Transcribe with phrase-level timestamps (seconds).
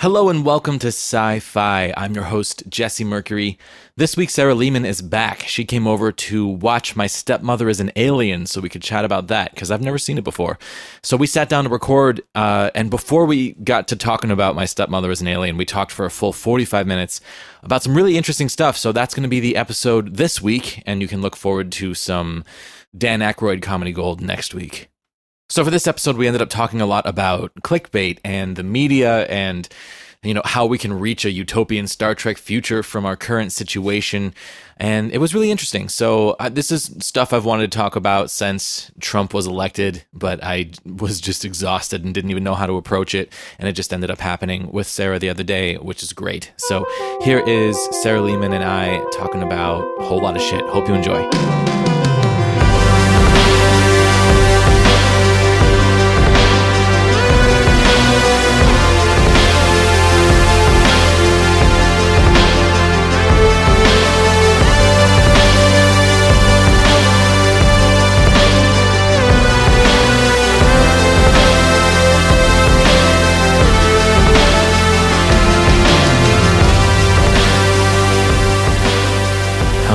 [0.00, 1.92] Hello and welcome to Sci Fi.
[1.96, 3.58] I'm your host, Jesse Mercury.
[3.96, 5.42] This week, Sarah Lehman is back.
[5.48, 9.26] She came over to watch My Stepmother Is an Alien so we could chat about
[9.26, 10.56] that because I've never seen it before.
[11.02, 14.66] So we sat down to record, uh, and before we got to talking about My
[14.66, 17.20] Stepmother Is an Alien, we talked for a full 45 minutes
[17.64, 18.76] about some really interesting stuff.
[18.76, 21.94] So that's going to be the episode this week, and you can look forward to
[21.94, 22.44] some
[22.96, 24.90] Dan Aykroyd comedy gold next week.
[25.50, 29.24] So for this episode, we ended up talking a lot about clickbait and the media
[29.26, 29.66] and
[30.22, 34.34] you know how we can reach a utopian Star Trek future from our current situation,
[34.76, 35.88] and it was really interesting.
[35.88, 40.42] So uh, this is stuff I've wanted to talk about since Trump was elected, but
[40.42, 43.92] I was just exhausted and didn't even know how to approach it, and it just
[43.92, 46.52] ended up happening with Sarah the other day, which is great.
[46.56, 46.84] So
[47.22, 50.62] here is Sarah Lehman and I talking about a whole lot of shit.
[50.62, 51.87] Hope you enjoy.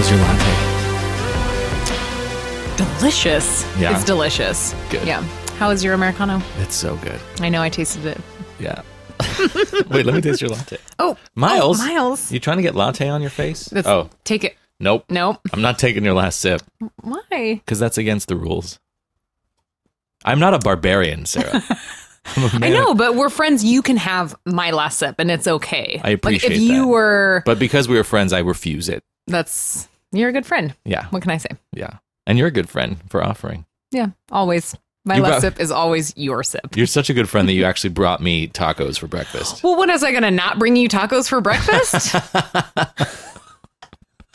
[0.04, 0.54] How's your latte?
[3.00, 3.64] Delicious.
[3.80, 3.96] Yeah.
[3.96, 4.76] It's delicious.
[4.90, 5.08] Good.
[5.08, 5.22] Yeah.
[5.60, 6.42] How is your Americano?
[6.60, 7.22] It's so good.
[7.40, 8.20] I know I tasted it.
[8.60, 8.82] Yeah.
[9.90, 10.76] Wait, let me taste your latte.
[11.00, 11.80] Oh, Miles.
[11.80, 12.34] oh, Miles.
[12.34, 13.68] You trying to get latte on your face?
[13.68, 14.58] That's- oh, Take it.
[14.78, 15.06] nope.
[15.10, 15.38] Nope.
[15.54, 16.62] I'm not taking your last sip
[17.02, 17.62] Why?
[17.64, 18.82] because that's against the rules.
[20.26, 21.64] I'm not a barbarian, Sarah.
[22.36, 23.64] I know, but we're friends.
[23.64, 26.02] You can have my last sip, and it's okay.
[26.04, 29.02] I appreciate Like if you were, But because we were friends, I refuse it.
[29.28, 30.74] that's you're a good friend.
[30.86, 31.08] Yeah.
[31.10, 31.50] What can I say?
[31.74, 31.98] Yeah.
[32.26, 33.66] And you're a good friend for offering.
[33.92, 34.76] Yeah, always.
[35.06, 36.76] My You last brought- sip is always your sip.
[36.78, 39.62] You're such a good friend that you actually brought me tacos for breakfast.
[39.64, 42.16] Well, when was I going to not bring you tacos for breakfast?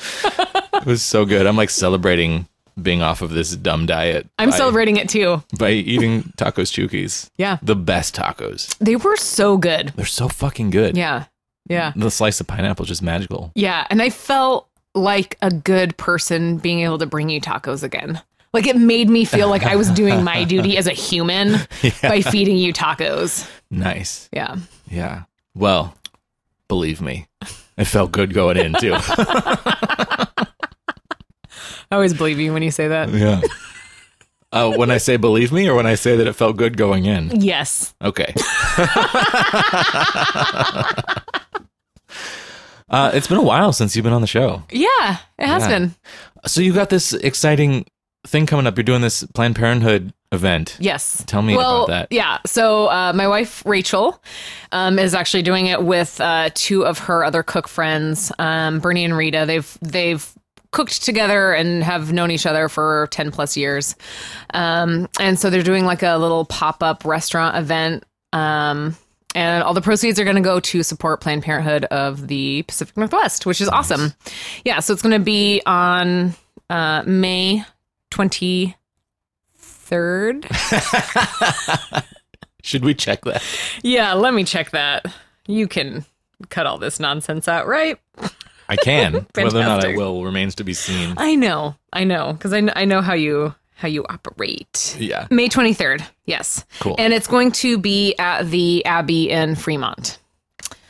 [0.01, 1.47] It was so good.
[1.47, 2.47] I'm like celebrating
[2.81, 4.28] being off of this dumb diet.
[4.38, 5.43] I'm by- celebrating it too.
[5.59, 7.28] by eating tacos chukis.
[7.37, 8.77] Yeah, The best tacos.
[8.78, 9.93] they were so good.
[9.97, 10.97] They're so fucking good.
[10.97, 11.25] Yeah,
[11.69, 11.93] yeah.
[11.97, 13.50] The slice of pineapple is just magical.
[13.56, 14.68] Yeah, and I felt
[14.98, 18.20] like a good person being able to bring you tacos again.
[18.53, 21.56] Like it made me feel like I was doing my duty as a human
[22.03, 23.48] by feeding you tacos.
[23.70, 24.28] Nice.
[24.32, 24.56] Yeah.
[24.91, 25.25] Yeah.
[25.54, 25.94] Well,
[26.69, 27.26] believe me,
[27.76, 28.94] it felt good going in too.
[31.91, 33.10] I always believe you when you say that.
[33.10, 33.41] yeah.
[34.50, 37.04] Uh, when I say believe me, or when I say that it felt good going
[37.04, 37.42] in.
[37.42, 37.94] Yes.
[38.03, 38.32] Okay.
[42.91, 44.62] uh, it's been a while since you've been on the show.
[44.71, 45.69] Yeah, it has Yeah.
[45.69, 45.94] been.
[46.47, 47.84] So you got this exciting
[48.26, 48.76] thing coming up.
[48.76, 50.76] You're doing this Planned Parenthood event.
[50.78, 51.25] Yes.
[51.26, 52.09] Tell me well, about that.
[52.10, 52.38] Yeah.
[52.47, 54.22] So uh, my wife Rachel
[54.72, 59.05] um, is actually doing it with uh, two of her other cook friends, um, Bernie
[59.05, 59.44] and Rita.
[59.47, 60.31] They've they've
[60.70, 63.97] cooked together and have known each other for 10 plus years.
[64.53, 68.05] Um, and so they're doing like a little pop-up restaurant event.
[68.34, 68.94] Um,
[69.34, 72.97] and all the proceeds are going to go to support Planned Parenthood of the Pacific
[72.97, 74.15] Northwest, which is awesome.
[74.65, 76.34] Yeah, so it's going to be on
[76.71, 77.65] uh, May
[78.11, 78.75] 23rd.
[82.62, 83.43] Should we check that?
[83.83, 85.06] Yeah, let me check that.
[85.47, 86.05] You can
[86.49, 87.99] cut all this nonsense out, right?
[88.69, 89.27] I can.
[89.34, 91.15] Whether or not I will remains to be seen.
[91.17, 94.97] I know, I know, because I, I know how you how you operate.
[94.99, 95.28] Yeah.
[95.31, 96.97] May twenty third, yes, Cool.
[96.99, 100.19] and it's going to be at the Abbey in Fremont.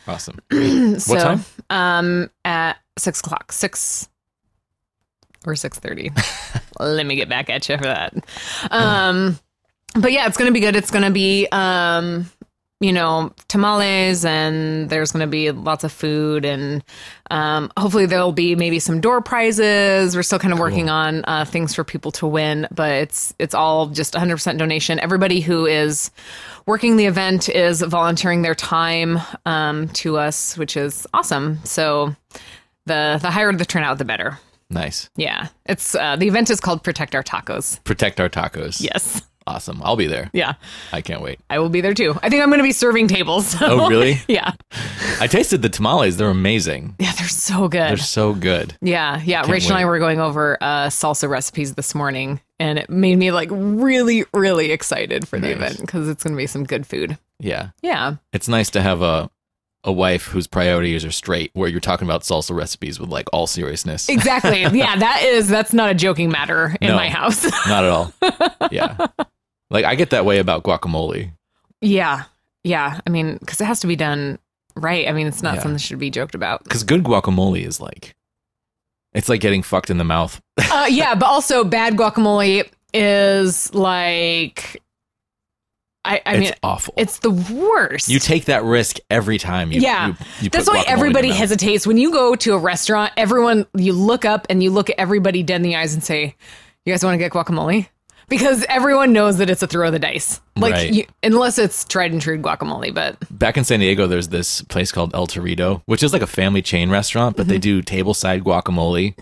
[0.07, 0.39] Awesome.
[0.99, 1.45] so, time?
[1.69, 4.09] Um, at six o'clock, six
[5.45, 6.11] or six thirty.
[6.81, 8.15] Let me get back at you for that.
[8.71, 9.39] Um,
[9.95, 10.75] but yeah, it's gonna be good.
[10.75, 12.31] It's gonna be um,
[12.81, 16.85] you know, tamales, and there's gonna be lots of food, and
[17.31, 20.15] um, hopefully there'll be maybe some door prizes.
[20.15, 23.55] We're still kind of working on uh, things for people to win, but it's it's
[23.55, 25.01] all just 100% donation.
[25.01, 26.11] Everybody who is
[26.67, 31.59] working the event is volunteering their time um, to us, which is awesome.
[31.65, 32.15] So
[32.87, 34.39] the the higher the turnout, the better.
[34.71, 35.09] Nice.
[35.17, 37.83] Yeah, it's uh, the event is called Protect Our Tacos.
[37.85, 38.83] Protect our tacos.
[38.83, 39.81] Yes, Awesome.
[39.83, 40.29] I'll be there.
[40.35, 40.55] yeah,
[40.93, 41.41] I can't wait.
[41.49, 42.15] I will be there too.
[42.23, 43.47] I think I'm going to be serving tables.
[43.49, 44.21] so- Oh, really?
[44.29, 44.53] yeah,
[45.21, 46.17] I tasted the tamales.
[46.19, 46.95] They're amazing.
[46.99, 47.89] yeah, they're so good.
[47.91, 48.77] They're so good.
[48.83, 49.51] Yeah, yeah.
[49.51, 53.33] Rachel and I were going over uh, salsa recipes this morning, and it made me
[53.33, 57.17] like really, really excited for the event because it's going to be some good food.
[57.41, 57.71] Yeah.
[57.83, 59.31] Yeah, It's nice to have a
[59.85, 63.47] a wife whose priorities are straight where you're talking about salsa recipes with like all
[63.47, 64.09] seriousness.
[64.09, 64.63] exactly.
[64.77, 66.97] yeah, that is that's not a joking matter in No.
[66.97, 67.45] my house.
[67.69, 68.13] Not at all.
[68.73, 69.07] Yeah.
[69.71, 71.33] Like I get that way about guacamole.
[71.81, 72.25] yeah,
[72.65, 73.01] yeah.
[73.07, 74.39] I mean, because it has to be done
[74.77, 75.09] right.
[75.09, 75.61] I mean, it's not Yeah.
[75.63, 76.65] something that should be joked about.
[76.65, 78.15] Because good guacamole is like,
[79.13, 80.41] it's like getting fucked in the mouth.
[80.59, 84.81] uh, yeah, but also bad guacamole is like,
[86.05, 86.95] I, I it's mean, awful.
[86.97, 88.09] it's the worst.
[88.09, 89.81] you take that risk every time you.
[89.81, 90.09] Yeah.
[90.09, 93.13] you, you That's why everybody hesitates when you go to a restaurant.
[93.17, 96.35] Everyone, you look up and you look at everybody dead in the eyes and say,
[96.87, 97.89] "You guys want to get guacamole?"
[98.29, 100.41] Because everyone knows that it's a throw of the dice.
[100.57, 100.93] Like, Right.
[100.93, 104.93] you, unless it's tried and true guacamole, but Back in San Diego, there's this place
[104.93, 107.51] called El Torito, which is like a family chain restaurant, but Mm-hmm.
[107.53, 109.15] they do tableside guacamole,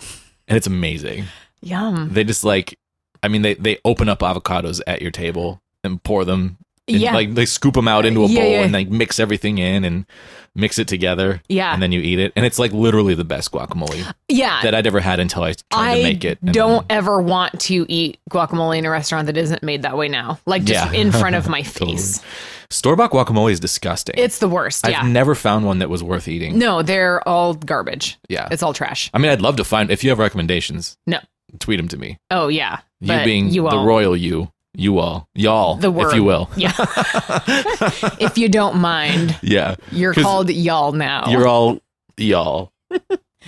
[0.48, 1.24] and it's amazing.
[1.62, 2.08] yum.
[2.12, 2.78] They just like,
[3.22, 6.58] I mean, they they open up avocados at your table and pour them.
[6.86, 7.14] In- Yeah.
[7.14, 8.62] like they scoop them out into a Yeah, bowl yeah.
[8.62, 10.06] and like mix everything in and
[10.54, 11.42] mix it together.
[11.48, 11.72] Yeah.
[11.74, 14.60] and then you eat it, and it's like literally the best guacamole Yeah.
[14.62, 16.38] that I'd ever had until I tried I to make it.
[16.42, 19.96] and don't then- ever want to eat guacamole in a restaurant that isn't made that
[19.98, 20.38] way now.
[20.46, 20.98] Like just Yeah.
[21.00, 21.96] in front of my Totally.
[21.96, 22.22] face.
[22.70, 24.14] Store bought guacamole is disgusting.
[24.18, 24.86] It's the worst.
[24.86, 26.58] I've never found one that was worth eating.
[26.58, 28.16] no, they're all garbage.
[28.28, 28.48] Yeah.
[28.50, 29.08] It's all trash.
[29.14, 30.96] I mean, I'd love to find if you have recommendations.
[31.06, 31.18] No.
[31.60, 32.18] Tweet them to me.
[32.30, 32.78] Oh yeah.
[33.00, 33.86] You being you the won't.
[33.86, 36.08] royal you, you all, y'all, The word.
[36.10, 36.50] if you will.
[36.56, 36.72] Yeah.
[38.20, 41.24] if you don't mind, Yeah, You're called y'all now.
[41.28, 41.80] you're all
[42.18, 42.72] y'all,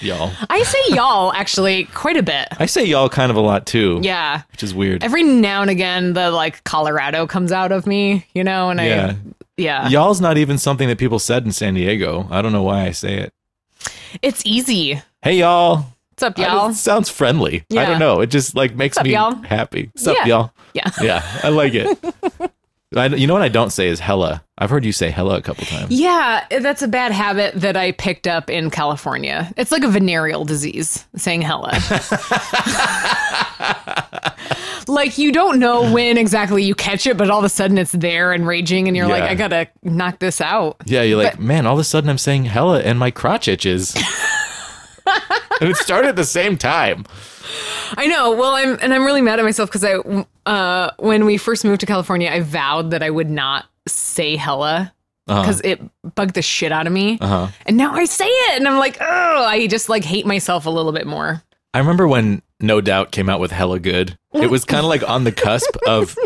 [0.01, 0.33] y'all.
[0.51, 2.49] I say y'all actually quite a bit.
[2.59, 4.01] I say y'all kind of a lot too.
[4.03, 4.43] Yeah.
[4.53, 5.05] which is weird.
[5.05, 9.13] Every now and again the like Colorado comes out of me, you know, and yeah,
[9.13, 9.17] I
[9.59, 9.89] yeah.
[9.89, 12.27] y'all's not even something that people said in San Diego.
[12.31, 13.33] I don't know why I say it.
[14.23, 15.03] It's easy.
[15.23, 15.85] Hey y'all.
[16.19, 16.73] What's up, y'all?
[16.73, 17.65] sounds friendly.
[17.71, 18.21] I don't know.
[18.21, 19.37] It just like makes up, me y'all?
[19.37, 19.93] happy.
[19.93, 20.51] What's up, y'all?
[20.75, 20.91] Yeah.
[21.01, 21.97] Yeah, I like it.
[22.97, 24.43] I, you know what I don't say is hella.
[24.57, 25.93] I've heard you say hella a couple times.
[25.93, 29.53] Yeah, eh, that's a bad habit that I picked up in California.
[29.57, 31.71] It's like a venereal disease, saying hella.
[34.89, 37.93] like you don't know when exactly you catch it, but all of a sudden it's
[37.93, 40.79] there and raging, and you're like, I gotta knock this out.
[40.85, 43.95] Yeah, you're like, man, all of a sudden I'm saying hella and my crotch itches.
[45.61, 47.05] and it started at the same time.
[47.97, 48.33] I know.
[48.33, 49.95] Well, I'm and I'm really mad at myself because I,
[50.47, 54.93] uh, when we first moved to California, I vowed that I would not say hella
[55.27, 55.41] Uh-huh.
[55.43, 55.81] because it
[56.15, 57.19] bugged the shit out of me.
[57.21, 57.49] Uh-huh.
[57.67, 60.71] And now I say it, and I'm like, oh, I just like hate myself a
[60.71, 61.43] little bit more.
[61.75, 64.19] I remember when No Doubt came out with Hella Good.
[64.35, 66.17] It was kind of like on the cusp of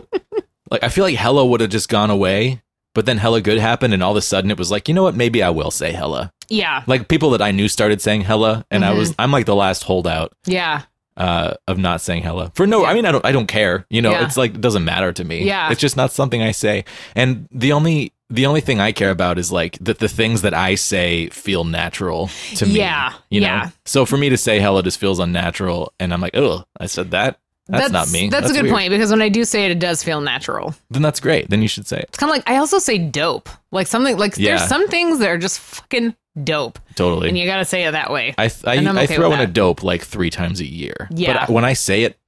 [0.71, 2.63] like I feel like Hella would have just gone away,
[2.95, 5.03] but then Hella Good happened and all of a sudden it was like, you know
[5.05, 6.33] what, maybe I will say Hella.
[6.53, 9.57] Yeah, Like people that I knew started saying Hella and I was I'm like the
[9.57, 10.83] last holdout yeah,
[11.17, 12.53] uh of not saying Hella.
[12.55, 13.87] For no, I mean I don't I don't care.
[13.91, 14.25] You know, Yeah.
[14.27, 15.45] it's like it doesn't matter to me.
[15.45, 15.71] Yeah.
[15.71, 16.85] It's just not something I say.
[17.17, 20.55] And the only the only thing I care about is like that the things that
[20.55, 22.73] I say feel natural to me.
[22.73, 23.47] Yeah, You know?
[23.47, 23.71] yeah.
[23.85, 27.11] So for me to say hella just feels unnatural and I'm like, oh, I said
[27.13, 27.39] that.
[27.69, 28.29] That's, not me.
[28.29, 28.75] That's, a good weird.
[28.75, 30.75] point because when I do say it, it does feel natural.
[30.91, 31.49] Then that's great.
[31.49, 32.07] Then you should say it.
[32.09, 34.57] It's kind of like I also say dope, like something like Yeah.
[34.57, 37.29] there's some things that are just fucking dope, Totally.
[37.29, 38.35] and you got to say it that way.
[38.39, 41.09] I th- I, I'm I okay throw in a dope like three times a year.
[41.11, 41.47] Yeah.
[41.47, 42.19] But when I say it,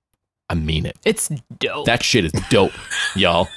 [0.50, 0.96] I mean it.
[1.04, 1.28] It's
[1.58, 1.86] dope.
[1.86, 2.72] That shit is dope,
[3.16, 3.48] y'all.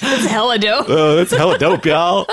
[0.00, 0.86] That's hella dope.
[0.88, 2.26] Oh, that's hella dope, y'all.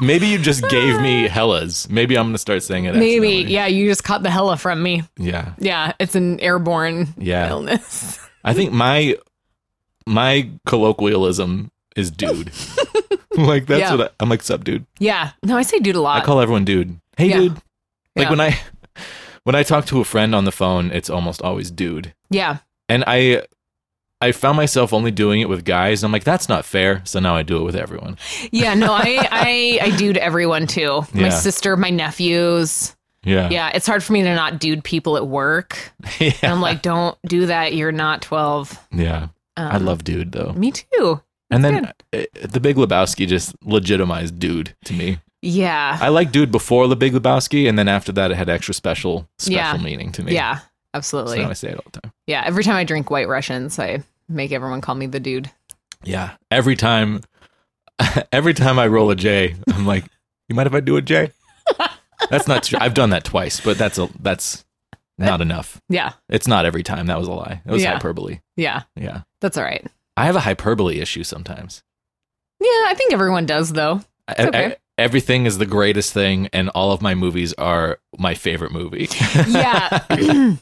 [0.00, 1.88] Maybe you just gave me hellas.
[1.88, 2.94] Maybe I'm gonna start saying it.
[2.96, 5.02] Maybe, yeah, you just caught the hella from me.
[5.18, 5.54] Yeah.
[5.58, 7.48] Yeah, it's an airborne Yeah.
[7.48, 8.18] illness.
[8.44, 9.16] I think my
[10.06, 12.50] my colloquialism is dude.
[13.36, 13.94] like that's Yeah.
[13.94, 14.42] what I, I'm like.
[14.42, 14.86] sub dude.
[14.98, 16.20] Yeah, no, I say dude a lot.
[16.20, 16.98] I call everyone dude.
[17.16, 17.38] Hey, Yeah.
[17.38, 17.52] dude.
[18.16, 18.30] Like Yeah.
[18.30, 18.58] when I
[19.44, 22.14] when I talk to a friend on the phone, it's almost always dude.
[22.30, 22.58] yeah,
[22.88, 23.42] And I
[24.20, 26.02] I found myself only doing it with guys.
[26.02, 27.02] I'm like, that's not fair.
[27.04, 28.16] So now I do it with everyone.
[28.52, 31.02] yeah, no, I, I, I do to everyone too.
[31.12, 31.28] My Yeah.
[31.28, 32.96] sister, my nephews.
[33.22, 33.50] Yeah.
[33.50, 35.76] Yeah, it's hard for me to not dude people at work.
[36.20, 36.32] yeah.
[36.42, 37.74] And I'm like, don't do that.
[37.74, 38.78] You're not 12.
[38.92, 39.28] Yeah.
[39.58, 40.52] I Um, love dude though.
[40.54, 41.20] Me too.
[41.50, 45.18] And then uh, the Big Lebowski just legitimized dude to me.
[45.42, 45.98] Yeah.
[46.00, 49.28] I like dude before the Big Lebowski, and then after that, it had extra special
[49.38, 49.76] special Yeah.
[49.76, 50.32] meaning to me.
[50.32, 51.38] yeah, So absolutely.
[51.40, 52.12] now I say it all the time.
[52.26, 55.50] yeah, every time I drink White Russians, I make everyone call me the dude.
[56.02, 56.36] Yeah.
[56.50, 57.20] Every time,
[58.32, 60.04] every time I roll a J, I'm like,
[60.48, 61.30] you mind if I do a J?
[62.30, 62.78] that's not true.
[62.80, 64.64] I've done that twice, but that's a that's
[65.18, 65.80] not enough.
[65.88, 67.06] Yeah, It's not every time.
[67.06, 67.60] That was a lie.
[67.64, 67.92] It was Yeah.
[67.92, 68.40] hyperbole.
[68.56, 69.22] yeah, Yeah.
[69.40, 69.86] that's all right.
[70.16, 71.82] I have a hyperbole issue sometimes.
[72.60, 74.00] Yeah, I think everyone does though.
[74.28, 74.66] I- okay.
[74.66, 79.08] I- everything is the greatest thing, and all of my movies are my favorite movie.
[79.48, 80.04] Yeah.
[80.10, 80.56] yeah,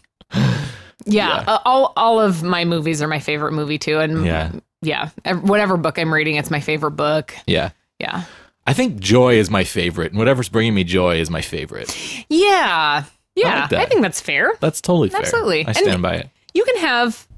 [1.05, 1.45] Yeah.
[1.47, 4.53] Uh, all all of my movies are my favorite movie too, and Yeah.
[4.81, 5.11] yeah,
[5.43, 7.35] whatever book I'm reading, it's my favorite book.
[7.47, 7.71] yeah.
[7.99, 8.25] Yeah,
[8.67, 11.97] I think joy is my favorite, and whatever's bringing me joy is my favorite.
[12.29, 13.05] yeah,
[13.37, 13.69] yeah.
[13.71, 13.73] like.
[13.75, 14.53] I think that's fair.
[14.61, 15.21] That's totally fair.
[15.21, 15.65] Absolutely.
[15.67, 16.31] I And- stand by it.
[16.55, 17.29] You can have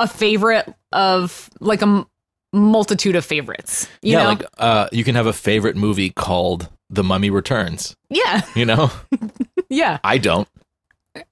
[0.00, 2.06] a favorite of like a m-
[2.52, 3.86] multitude of favorites.
[4.02, 4.28] You yeah, know?
[4.30, 7.94] like uh, you can have a favorite movie called The Mummy Returns.
[8.08, 8.90] yeah, You know,
[9.68, 9.98] yeah.
[10.02, 10.48] I don't.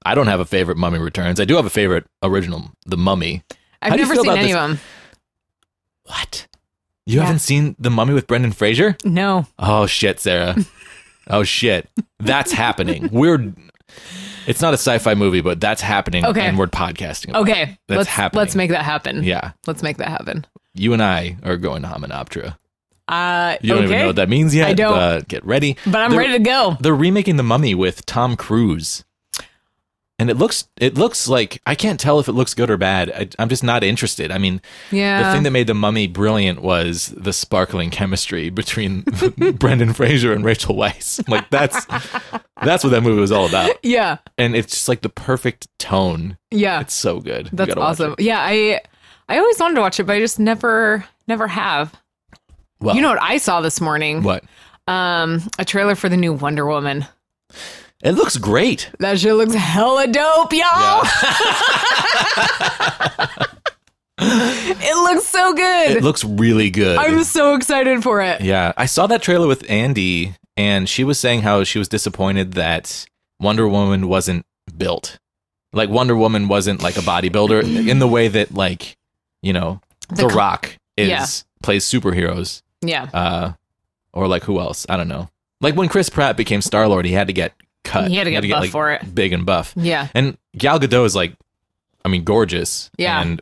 [0.05, 1.41] I don't have a favorite Mummy Returns.
[1.41, 3.43] I do have a favorite original, The Mummy.
[3.81, 4.55] I've How never seen any this?
[4.57, 4.81] of them.
[6.05, 6.47] What?
[7.07, 7.23] You Yeah.
[7.25, 8.97] haven't seen The Mummy with Brendan Fraser?
[9.05, 9.47] No.
[9.59, 10.57] Oh shit, Sarah.
[11.29, 11.89] oh shit.
[12.19, 13.09] That's happening.
[13.13, 13.55] We're
[14.49, 16.41] it's not a sci-fi movie, but that's happening Okay.
[16.47, 17.29] and we're podcasting.
[17.31, 18.39] about Okay, That's let's happening.
[18.41, 19.23] let's make that happen.
[19.23, 19.53] Yeah.
[19.67, 20.47] let's make that happen.
[20.75, 22.57] You and I are going to Hominoptera.
[23.09, 24.69] Uh, You don't okay, even know what that means yet.
[24.69, 24.93] I don't.
[24.93, 25.77] But get ready.
[25.87, 26.77] but I'm They're- ready to go.
[26.81, 29.05] They're remaking The Mummy with Tom Cruise.
[30.21, 33.11] And it looks it looks like I can't tell if it looks good or bad.
[33.13, 34.33] I, I'm just not interested.
[34.33, 34.61] I mean,
[34.91, 39.03] Yeah, the thing that made The Mummy brilliant was the sparkling chemistry between
[39.59, 41.23] Brendan Fraser and Rachel Weisz.
[41.29, 41.87] Like that's
[42.65, 43.71] that's what that movie was all about.
[43.85, 46.37] yeah, And it's just like the perfect tone.
[46.51, 46.81] yeah.
[46.81, 47.51] It's so good.
[47.53, 48.17] That's awesome.
[48.19, 48.81] Yeah, I
[49.29, 51.95] I always wanted to watch it, but I just never never have.
[52.81, 54.25] Well, you know what I saw this morning?
[54.25, 54.43] what?
[54.89, 57.05] Um, a trailer for the new Wonder Woman.
[58.03, 58.91] It looks great.
[59.01, 61.03] That shit looks hella dope, y'all.
[64.21, 65.97] it looks so good.
[65.97, 66.99] It looks really good.
[66.99, 68.41] I'm so excited for it.
[68.41, 72.55] Yeah, I saw that trailer with Andy, and she was saying how she was disappointed
[72.55, 73.07] that
[73.41, 74.45] Wonder Woman wasn't
[74.77, 75.19] built.
[75.73, 78.97] Like Wonder Woman wasn't like a bodybuilder in the way that like
[79.43, 81.27] you know The The, Rock is Yeah.
[81.63, 83.09] plays superheroes, Yeah.
[83.13, 83.53] uh,
[84.13, 84.87] or like who else?
[84.89, 85.29] I don't know.
[85.61, 87.53] Like when Chris Pratt became Star Lord, he had to get
[87.89, 88.11] cut.
[88.11, 89.15] He had to get buff like, for it.
[89.15, 89.73] big and buff.
[89.77, 90.09] Yeah.
[90.15, 91.35] And Gal Gadot is like,
[92.05, 92.91] I mean, gorgeous.
[92.99, 93.21] Yeah.
[93.21, 93.41] And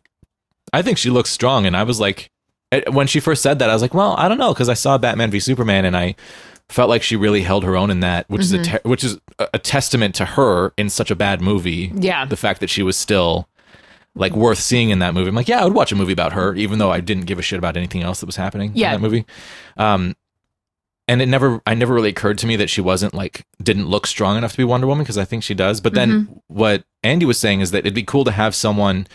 [0.73, 1.67] I think she looks strong.
[1.67, 2.31] And I was like,
[2.91, 4.99] when she first said that, I was like, well, I don't know, because I saw
[4.99, 6.17] Batman v Superman, and I
[6.69, 9.19] felt like she really held her own in that, which is a te- which is
[9.39, 11.93] a, a testament to her in such a bad movie.
[11.95, 12.25] Yeah.
[12.25, 13.49] The fact that she was still
[14.17, 15.29] like worth seeing in that movie.
[15.29, 17.39] I'm like, yeah, I would watch a movie about her, even though I didn't give
[17.39, 18.95] a shit about anything else that was happening Yeah.
[18.95, 19.27] in that movie.
[19.77, 20.17] Um,
[21.09, 24.07] and it never, I never really occurred to me that she wasn't like didn't look
[24.07, 25.81] strong enough to be Wonder Woman because I think she does.
[25.81, 26.33] But then Mm-hmm.
[26.49, 29.07] what Andy was saying is that it'd be cool to have someone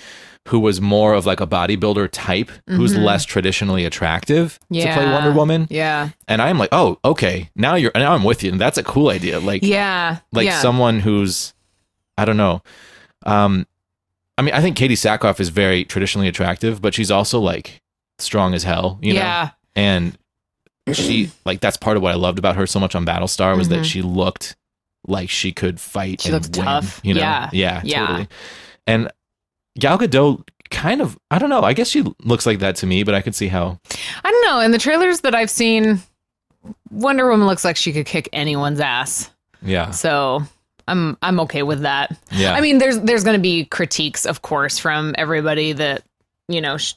[0.48, 4.86] who was more of like a bodybuilder type, who's less traditionally attractive yeah.
[4.86, 5.13] to play Mm-hmm.
[5.13, 5.67] Wonder Woman.
[5.69, 6.10] Yeah.
[6.27, 9.10] And I'm like, oh, okay, now you're now I'm with you, and that's a cool
[9.10, 9.39] idea.
[9.39, 10.17] Like, Yeah.
[10.31, 10.60] like yeah.
[10.60, 11.53] someone who's
[12.17, 12.62] I don't know.
[13.25, 13.67] Um
[14.38, 17.81] I mean I think Katee Sackhoff is very traditionally attractive, but she's also like
[18.17, 19.19] strong as hell, you know.
[19.19, 19.50] yeah.
[19.75, 20.17] And
[20.94, 23.70] she like that's part of what I loved about her so much on Battlestar was
[23.70, 23.86] that Mhm.
[23.86, 24.56] she looked
[25.08, 27.00] like she could fight She and looked win, tough.
[27.04, 27.22] you know.
[27.22, 27.50] Yeah.
[27.54, 28.06] Yeah, Yeah.
[28.08, 28.28] totally.
[28.88, 29.12] And
[29.80, 33.04] Gal Gadot kind of I don't know, I guess she looks like that to me,
[33.04, 33.80] but I could see how
[34.24, 34.60] I don't know.
[34.62, 36.02] In the trailers that I've seen,
[36.92, 39.30] Wonder Woman looks like she could kick anyone's ass.
[39.62, 39.92] yeah.
[39.92, 40.44] So
[40.88, 42.16] I'm I'm okay with that.
[42.32, 42.54] Yeah.
[42.54, 46.04] I mean, there's there's going to be critiques, of course, from everybody that
[46.48, 46.94] you know, sh-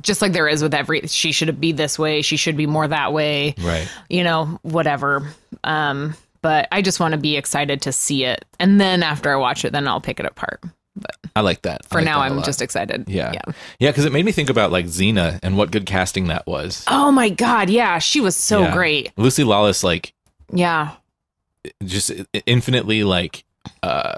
[0.00, 1.02] just like there is with every.
[1.08, 2.22] She should be this way.
[2.22, 3.54] She should be more that way.
[3.60, 3.88] right.
[4.08, 5.26] You know, whatever.
[5.64, 9.36] Um, but I just want to be excited to see it, and then after I
[9.36, 10.60] watch it, then I'll pick it apart.
[10.94, 11.86] But I like that.
[11.86, 12.44] For like now, that I'm lot.
[12.44, 13.04] just excited.
[13.08, 13.32] Yeah.
[13.32, 13.52] Yeah.
[13.78, 16.84] Yeah, because it made me think about like Xena and what good casting that was.
[16.88, 18.72] Oh my god, yeah, she was so Yeah.
[18.74, 19.12] great.
[19.16, 20.12] Lucy Lawless, like,
[20.52, 20.90] Yeah.
[21.84, 22.10] just
[22.46, 23.44] infinitely like
[23.82, 24.16] uh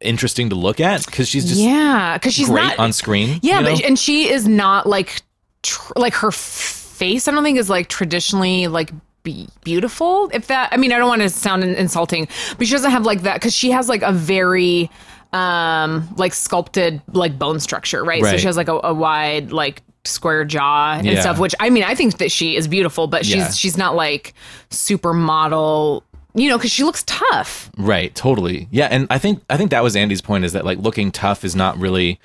[0.00, 3.38] interesting to look at because she's just yeah, because she's great not on screen.
[3.42, 3.74] Yeah, you know?
[3.76, 5.22] but and she is not like
[5.62, 7.28] tr- like her face.
[7.28, 8.90] I don't think is like traditionally like
[9.22, 10.30] be- beautiful.
[10.32, 12.28] If that, I mean, I don't want to sound insulting,
[12.58, 14.90] but she doesn't have like that because she has like a very
[15.32, 18.24] um like sculpted like bone structure, right?
[18.24, 21.20] So she has like a, a wide like square jaw and Yeah.
[21.20, 21.38] stuff.
[21.38, 23.50] Which I mean, I think that she is beautiful, but she's Yeah.
[23.50, 24.34] she's not like
[24.70, 26.02] supermodel.
[26.34, 27.70] You know, because she looks tough.
[27.76, 28.68] right, totally.
[28.70, 31.44] Yeah, and I think I think that was Andy's point is that like looking tough
[31.44, 32.18] is not really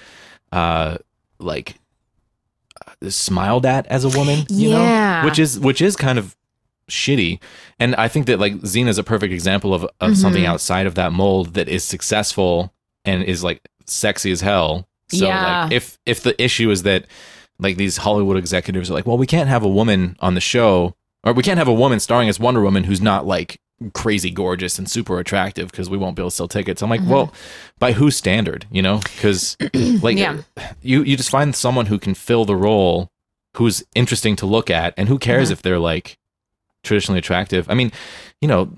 [0.51, 0.97] uh
[1.39, 1.75] like
[2.87, 5.21] uh, smiled at as a woman, you Yeah.
[5.21, 5.25] know?
[5.27, 6.35] Which is which is kind of
[6.89, 7.39] shitty.
[7.79, 10.13] And I think that like Xena is a perfect example of of Mm-hmm.
[10.13, 12.73] something outside of that mold that is successful
[13.05, 14.87] and is like sexy as hell.
[15.09, 15.63] So Yeah.
[15.63, 17.05] like if if the issue is that
[17.59, 20.95] like these Hollywood executives are like, well, we can't have a woman on the show
[21.23, 23.59] or we can't have a woman starring as Wonder Woman who's not like
[23.93, 26.81] crazy gorgeous and super attractive because we won't be able to sell tickets.
[26.81, 27.33] I'm like, well,
[27.77, 28.99] by whose standard, you know?
[28.99, 29.57] Because
[30.01, 30.37] like Yeah.
[30.81, 33.09] you you just find someone who can fill the role
[33.57, 35.53] who's interesting to look at and who cares Mhm.
[35.53, 36.17] if they're like
[36.83, 37.69] traditionally attractive.
[37.69, 37.91] I mean,
[38.41, 38.69] you know,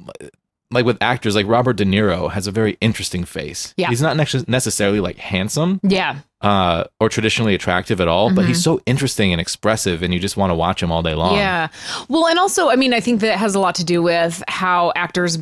[0.71, 3.73] like with actors like Robert De Niro has a very interesting face.
[3.77, 3.89] Yeah.
[3.89, 6.19] He's not nec- necessarily like handsome Yeah.
[6.41, 10.37] Uh, or traditionally attractive at all, but he's so interesting and expressive, and you just
[10.37, 11.29] want to watch him all day long.
[11.31, 11.37] Mm-hmm.
[11.39, 11.67] Yeah.
[12.09, 14.91] Well, and also, I mean, I think that has a lot to do with how
[14.95, 15.39] actors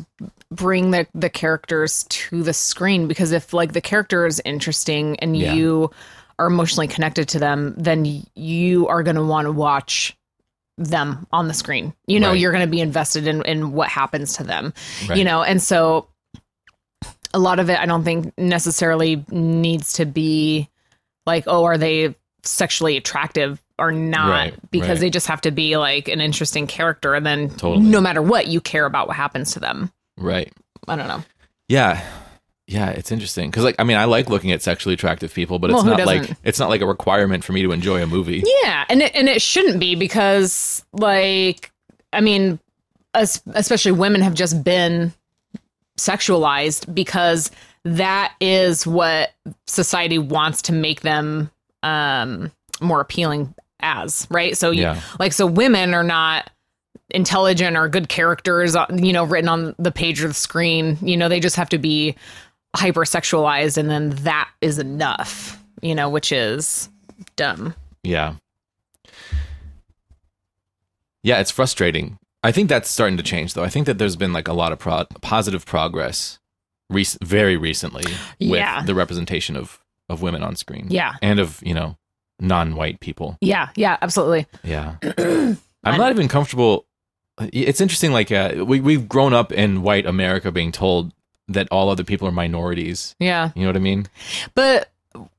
[0.50, 5.36] bring the the characters to the screen because if like the character is interesting and
[5.36, 5.52] Yeah.
[5.54, 5.90] you
[6.38, 10.16] are emotionally connected to them, then you are going to want to watch
[10.78, 11.92] them on the screen.
[12.06, 12.38] You know, Right.
[12.38, 14.72] you're going to be invested in in what happens to them.
[15.08, 15.18] Right.
[15.18, 16.06] You know, and so
[17.34, 20.68] a lot of it I don't think necessarily needs to be
[21.26, 24.30] like, oh, are they sexually attractive or not?
[24.30, 25.00] Right, because right.
[25.00, 27.80] they just have to be like an interesting character and then Totally.
[27.80, 29.90] no matter what, you care about what happens to them.
[30.16, 30.52] Right.
[30.88, 31.22] I don't know.
[31.68, 32.04] Yeah.
[32.68, 35.70] Yeah, it's interesting because, like, I mean, I like looking at sexually attractive people, but
[35.70, 38.42] it's Well, not like it's not like a requirement for me to enjoy a movie.
[38.62, 41.70] Yeah, and it, and it shouldn't be because like
[42.12, 42.58] I mean,
[43.14, 45.12] especially women have just been
[45.96, 47.50] sexualized because
[47.86, 49.30] that is what
[49.66, 51.50] society wants to make them
[51.82, 52.50] um
[52.80, 54.56] more appealing as, right?
[54.56, 55.00] So you Yeah.
[55.18, 56.50] like so women are not
[57.10, 61.16] intelligent or good characters uh, you know written on the page or the screen you
[61.16, 62.16] know they just have to be
[62.76, 66.88] hypersexualized and then that is enough you know which is
[67.36, 68.34] dumb Yeah.
[71.22, 72.18] Yeah, it's frustrating.
[72.42, 73.64] I think that's starting to change, though.
[73.64, 76.38] I think that there's been like a lot of pro- positive progress,
[76.90, 78.04] rec- very recently,
[78.40, 78.82] with Yeah.
[78.82, 80.86] the representation of of women on screen.
[80.90, 81.14] Yeah.
[81.22, 81.96] and of you know
[82.40, 83.36] non-white people.
[83.40, 84.46] Yeah, yeah, absolutely.
[84.62, 85.56] Yeah, I'm
[85.98, 86.86] not even comfortable.
[87.52, 88.12] It's interesting.
[88.12, 91.12] Like uh, we we've grown up in white America being told
[91.48, 93.14] that all other people are minorities.
[93.20, 93.50] Yeah.
[93.54, 94.06] You know what I mean?
[94.54, 94.90] But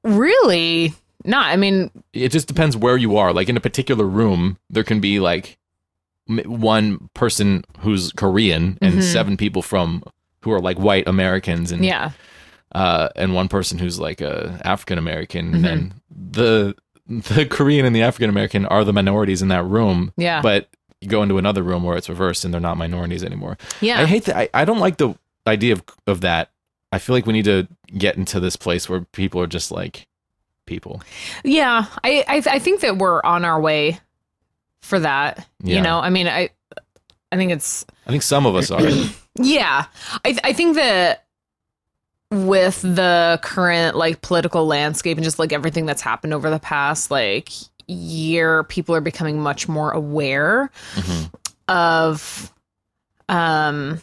[0.04, 0.94] really
[1.26, 1.48] not.
[1.48, 3.34] I mean, it just depends where you are.
[3.34, 5.58] Like in a particular room, there can be like
[6.46, 9.04] one person who's Korean and Mhm.
[9.04, 10.04] seven people from
[10.48, 12.12] who are like white Americans and yeah.
[12.74, 15.66] uh and one person who's like a African American Mhm.
[15.72, 16.76] and the
[17.08, 20.12] the Korean and the African American are the minorities in that room.
[20.18, 20.42] Yeah.
[20.42, 20.68] But
[21.02, 23.58] you go into another room where it's reversed and they're not minorities anymore.
[23.82, 24.02] yeah.
[24.02, 24.36] I hate that.
[24.36, 25.14] I, I don't like the
[25.46, 26.50] idea of of that.
[26.92, 30.08] I feel like we need to get into this place where people are just like
[30.66, 31.02] people.
[31.44, 31.86] yeah.
[32.04, 34.00] I, I I think that we're on our way
[34.82, 35.48] for that.
[35.64, 35.78] Yeah.
[35.78, 36.50] You know, I mean, I
[37.32, 38.82] I think it's I think some of us are.
[39.40, 39.86] Yeah.
[40.26, 41.26] I th- I think that
[42.32, 47.10] with the current like political landscape and just like everything that's happened over the past
[47.10, 47.50] like
[47.88, 51.32] year, people are becoming much more aware Mhm.
[51.70, 52.54] of
[53.30, 54.02] um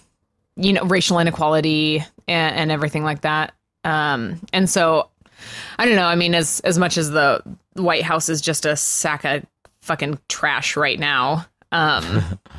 [0.57, 3.53] you know racial inequality and, and everything like that.
[3.85, 5.11] Um and so
[5.79, 7.42] I don't know, I mean as as much as the
[7.75, 9.44] White House is just a sack of
[9.83, 11.44] fucking trash right now.
[11.73, 12.23] Um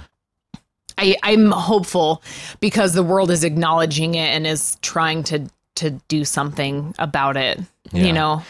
[0.97, 2.23] I, I'm hopeful
[2.59, 7.59] because the world is acknowledging it and is trying to to do something about it.
[7.91, 8.03] Yeah.
[8.05, 8.43] You know,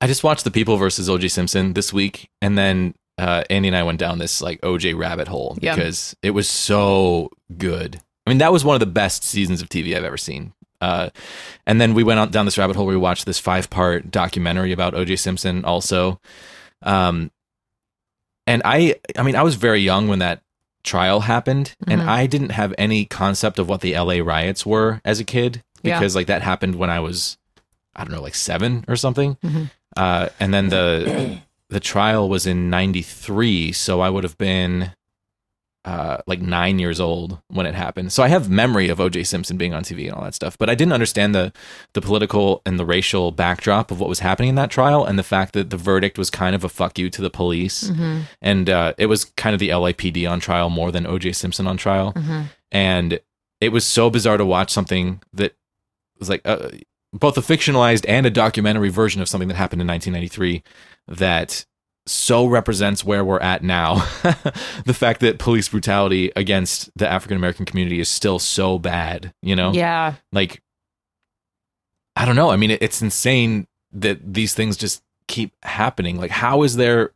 [0.00, 3.76] I just watched The People versus OJ Simpson this week, and then uh, Andy and
[3.76, 5.74] I went down this like OJ rabbit hole Yeah.
[5.74, 8.00] because it was so good.
[8.26, 10.54] I mean, that was one of the best seasons of TV I've ever seen.
[10.80, 11.10] Uh,
[11.66, 14.10] and then we went on down this rabbit hole where we watched this five part
[14.10, 16.20] documentary about OJ Simpson also.
[16.82, 17.30] Um,
[18.46, 20.40] and I, I mean, I was very young when that
[20.84, 22.08] trial happened, and Mhm.
[22.08, 25.98] I didn't have any concept of what the LA riots were as a kid Yeah.
[25.98, 27.38] because like that happened when I was,
[27.94, 29.36] I don't know, like seven or something.
[29.44, 29.70] Mhm.
[29.96, 34.92] Uh, and then the the trial was in '93, so I would have been
[35.84, 38.12] uh, like nine years old when it happened.
[38.12, 39.24] So I have memory of O.J.
[39.24, 41.52] Simpson being on TV and all that stuff, but I didn't understand the
[41.92, 45.24] the political and the racial backdrop of what was happening in that trial, and the
[45.24, 47.90] fact that the verdict was kind of a fuck you to the police,
[48.40, 51.32] and uh, it was kind of the LAPD on trial more than O.J.
[51.32, 52.12] Simpson on trial,
[52.70, 53.18] and
[53.60, 55.54] it was so bizarre to watch something that
[56.18, 56.68] was like uh,
[57.12, 60.62] both a fictionalized and a documentary version of something that happened in 1993
[61.08, 61.66] that
[62.06, 63.96] so represents where we're at now.
[64.84, 69.54] the fact that police brutality against the African American community is still so bad, you
[69.54, 69.72] know?
[69.72, 70.62] yeah, Like,
[72.16, 72.50] I don't know.
[72.50, 76.18] I mean, it's insane that these things just keep happening.
[76.18, 77.12] Like, how is there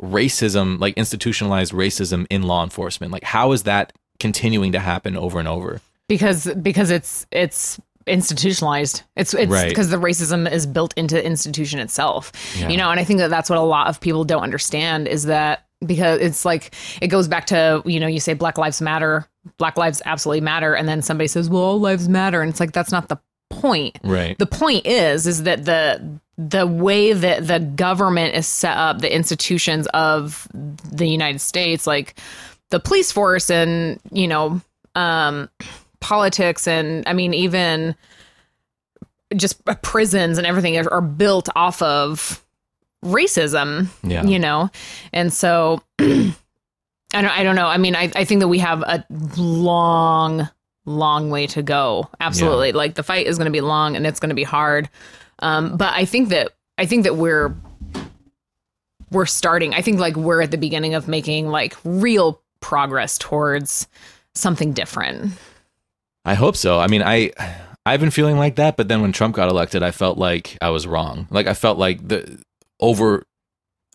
[0.00, 3.12] racism, like institutionalized racism in law enforcement?
[3.12, 5.80] Like, how is that continuing to happen over and over?
[6.12, 9.02] because because it's it's institutionalized.
[9.16, 9.68] It's it's Right.
[9.68, 12.32] because the racism is built into the institution itself.
[12.58, 12.68] Yeah.
[12.68, 15.24] You know, and I think that that's what a lot of people don't understand is
[15.24, 19.26] that because it's like it goes back to you know you say Black Lives Matter,
[19.58, 22.72] Black Lives absolutely matter, and then somebody says, well, all lives matter, and it's like
[22.72, 23.18] that's not the
[23.50, 23.98] point.
[24.02, 24.38] Right.
[24.38, 29.14] the point is is that the the way that the government is set up the
[29.14, 30.48] institutions of
[30.90, 32.18] the united states like
[32.70, 34.62] the police force and you know
[34.94, 35.50] um
[36.02, 37.94] politics and i mean even
[39.34, 42.44] just prisons and everything are, are built off of
[43.04, 44.24] racism Yeah.
[44.24, 44.68] you know
[45.12, 46.34] and so I
[47.14, 49.04] don't, I don't know i mean I, I think that we have a
[49.38, 50.48] long
[50.84, 54.20] long way to go absolutely like the fight is going to be long and it's
[54.20, 54.90] going to be hard
[55.38, 57.54] um, but i think that I think that we're
[59.10, 59.74] we're starting.
[59.74, 63.86] I think like we're at the beginning of making like real progress towards
[64.34, 65.32] something different.
[66.24, 66.78] I hope so.
[66.78, 67.32] I mean, I
[67.84, 70.70] I've been feeling like that, but then when Trump got elected, I felt like I
[70.70, 71.26] was wrong.
[71.30, 72.42] Like I felt like the
[72.80, 73.24] over.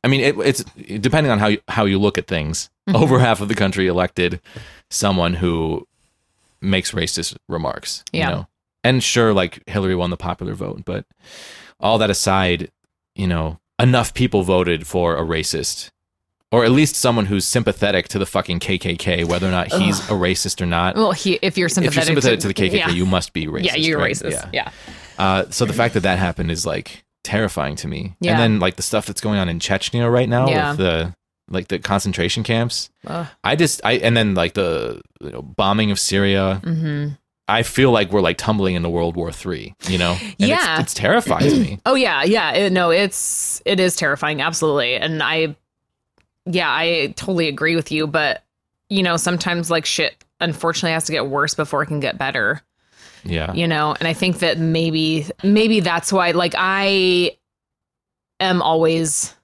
[0.04, 0.64] I mean, it, it's
[1.00, 2.70] depending on how you, how you look at things.
[2.88, 3.04] Mm-hmm.
[3.04, 4.40] Over half of the country elected
[4.90, 5.86] someone who
[6.62, 8.04] makes racist remarks.
[8.12, 8.30] Yeah.
[8.30, 8.48] You know?
[8.84, 11.06] And sure, like Hillary won the popular vote, but
[11.80, 12.72] all that aside,
[13.16, 15.90] you know, enough people voted for a racist.
[16.52, 20.14] Or at least someone who's sympathetic to the fucking KKK, whether or not he's a
[20.14, 22.90] racist or not Well, he, if you're if sympathetic, you're sympathetic to, the KKK, yeah.
[22.90, 23.64] you must be racist.
[23.66, 24.14] yeah, you're right?
[24.16, 24.32] racist.
[24.32, 24.50] Yeah.
[24.54, 24.72] Yeah.
[25.20, 28.16] Uh, so the fact that that happened is like terrifying to me.
[28.22, 28.32] Yeah.
[28.32, 30.70] And then like the stuff that's going on in Chechnya right now Yeah.
[30.70, 31.14] with the
[31.50, 32.90] like the concentration camps.
[33.06, 33.28] Ugh.
[33.44, 36.62] I just I and then like the you know, bombing of Syria.
[36.64, 37.08] hmm
[37.50, 39.74] I feel like we're like tumbling into World War Three.
[39.88, 40.18] You know?
[40.22, 40.76] And Yeah.
[40.80, 41.80] It's, it's terrifying to me.
[41.86, 42.52] Oh yeah, yeah.
[42.54, 44.96] It, no, it's it is terrifying, absolutely.
[44.96, 45.56] And I,
[46.50, 48.08] yeah, I totally agree with you.
[48.08, 48.44] But
[48.90, 52.62] you know, sometimes like shit, unfortunately, has to get worse before it can get better.
[53.24, 53.52] Yeah.
[53.54, 57.38] You know, and I think that maybe maybe that's why like I
[58.40, 59.36] am always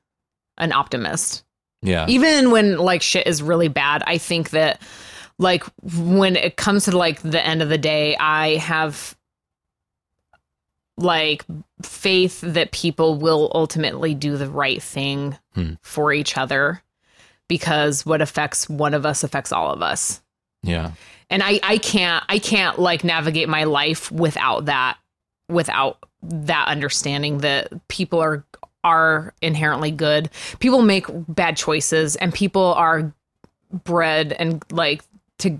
[0.57, 1.43] an optimist.
[1.85, 2.05] Yeah.
[2.07, 4.81] even when like shit is really bad i think that
[5.37, 9.17] like when it comes to like the end of the day i have
[10.97, 11.43] like
[11.81, 15.73] faith that people will ultimately do the right thing Hmm.
[15.81, 16.81] for each other
[17.47, 20.21] because what affects one of us affects all of us.
[20.65, 20.91] Yeah.
[21.29, 24.97] and i i can't i can't like navigate my life without that
[25.49, 28.45] without that understanding that people are
[28.83, 30.29] are inherently good.
[30.59, 33.13] People make bad choices and people are
[33.71, 35.03] bred and like
[35.39, 35.57] to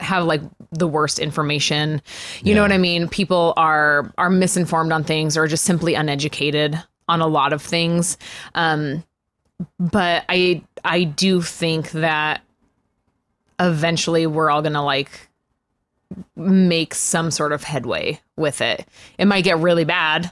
[0.00, 2.02] have like the worst information.
[2.42, 3.08] You know what i mean?
[3.08, 8.18] People are are misinformed on things or just simply uneducated on a lot of things.
[8.54, 9.04] Um
[9.78, 12.42] but i i do think that
[13.58, 15.28] eventually we're all gonna like
[16.36, 18.86] make some sort of headway with it
[19.18, 20.30] it might get really bad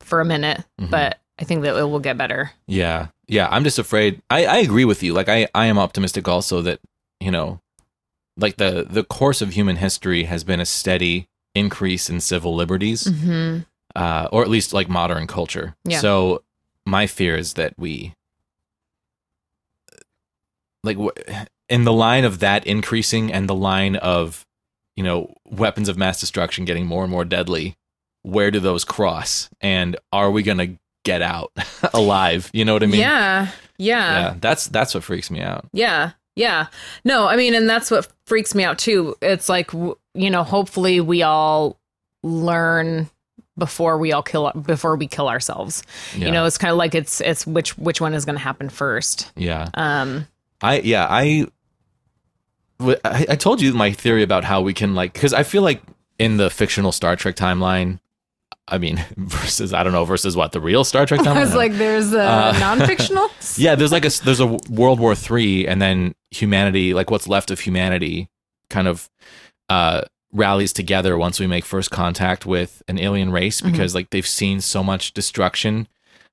[0.00, 0.90] for a minute Mhm.
[0.90, 3.08] but i think that it will get better Yeah.
[3.26, 3.48] Yeah.
[3.50, 4.20] I'm just afraid.
[4.28, 5.14] I, I agree with you.
[5.14, 6.78] Like I, I am optimistic also that,
[7.20, 7.58] you know,
[8.36, 13.04] like the the course of human history has been a steady increase in civil liberties.
[13.04, 13.60] mm-hmm.
[13.96, 15.74] uh, or at least like modern culture.
[15.86, 16.00] Yeah.
[16.00, 16.42] So
[16.84, 18.12] my fear is that we,
[20.84, 20.98] like,
[21.68, 24.44] in the line of that increasing and the line of,
[24.96, 27.74] you know, weapons of mass destruction getting more and more deadly,
[28.22, 29.48] where do those cross?
[29.60, 31.52] And are we gonna get out
[31.94, 32.50] alive?
[32.52, 33.00] You know what I mean?
[33.00, 34.34] yeah yeah Yeah.
[34.40, 35.66] That's that's what freaks me out.
[35.72, 36.12] Yeah.
[36.36, 36.66] Yeah.
[37.04, 39.14] No, I mean, and that's what freaks me out too.
[39.22, 39.96] It's like, you
[40.30, 41.78] know, hopefully we all
[42.22, 43.08] learn
[43.56, 45.82] before we all kill before we kill ourselves.
[46.16, 46.26] Yeah.
[46.26, 48.68] You know, it's kind of like it's it's which which one is going to happen
[48.68, 49.32] first.
[49.36, 49.68] Yeah.
[49.74, 50.26] Um
[50.64, 51.46] I yeah I,
[52.80, 55.82] I I told you my theory about how we can like because I feel like
[56.18, 57.98] in the fictional Star Trek timeline,
[58.68, 61.36] I mean versus I don't know versus what the real Star Trek timeline.
[61.36, 63.30] I was like there's a Uh, non-fictional?
[63.56, 67.50] yeah, there's like a there's a World War Three, and then humanity, like what's left
[67.50, 68.28] of humanity,
[68.70, 69.08] kind of
[69.68, 73.70] uh, rallies together once we make first contact with an alien race Mhm.
[73.72, 75.86] because like they've seen so much destruction.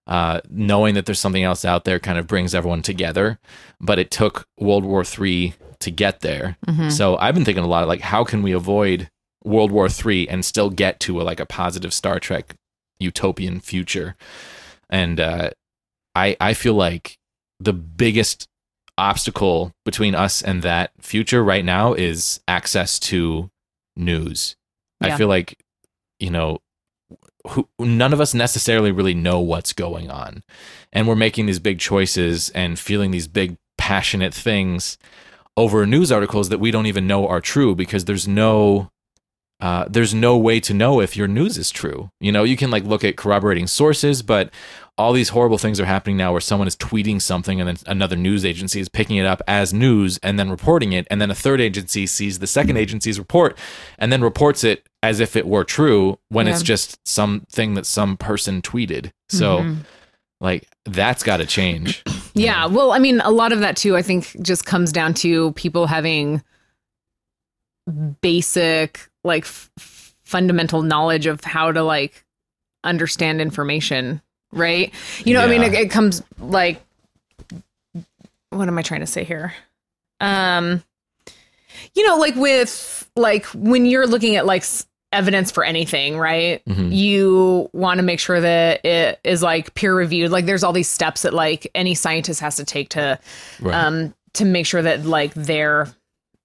[0.07, 3.39] Uh, knowing that there's something else out there kind of brings everyone together,
[3.79, 6.57] but it took World War III to get there.
[6.67, 6.91] Mhm.
[6.91, 9.09] So I've been thinking a lot of like how can we avoid
[9.43, 12.55] World War III and still get to a, like a positive Star Trek
[12.99, 14.15] utopian future,
[14.89, 15.51] and uh,
[16.15, 17.17] I I feel like
[17.59, 18.47] the biggest
[18.97, 23.49] obstacle between us and that future right now is access to
[23.95, 24.55] news.
[24.99, 25.57] I feel like
[26.19, 26.59] you know
[27.49, 30.43] who, none of us necessarily really know what's going on,
[30.93, 34.97] and we're making these big choices and feeling these big passionate things
[35.57, 38.91] over news articles that we don't even know are true because there's no
[39.61, 42.09] uh, there's no way to know if your news is true.
[42.19, 44.49] You know, you can like look at corroborating sources, but
[44.97, 48.15] all these horrible things are happening now where someone is tweeting something and then another
[48.15, 51.07] news agency is picking it up as news and then reporting it.
[51.09, 53.57] And then a third agency sees the second agency's report
[53.97, 58.17] and then reports it as if it were true when it's just something that some
[58.17, 59.11] person tweeted.
[59.29, 59.77] So, Mhm.
[60.39, 62.03] like, that's got to change.
[62.33, 62.65] Yeah.
[62.67, 65.85] Well, I mean, a lot of that too, I think, just comes down to people
[65.87, 66.41] having
[68.21, 69.69] basic, like, f-
[70.23, 72.25] fundamental knowledge of how to, like,
[72.83, 74.93] understand information, right?
[75.25, 76.81] You know, I mean, it, it comes like,
[78.49, 79.53] what am I trying to say here?
[80.19, 80.83] Um,
[81.95, 84.63] you know, like with, like, when you're looking at, like,
[85.13, 86.63] evidence for anything, right?
[86.65, 86.95] Mhm.
[86.95, 90.31] You want to make sure that it is like peer reviewed.
[90.31, 93.19] Like there's all these steps that like any scientist has to take to
[93.59, 93.75] Right.
[93.75, 95.89] um to make sure that like they're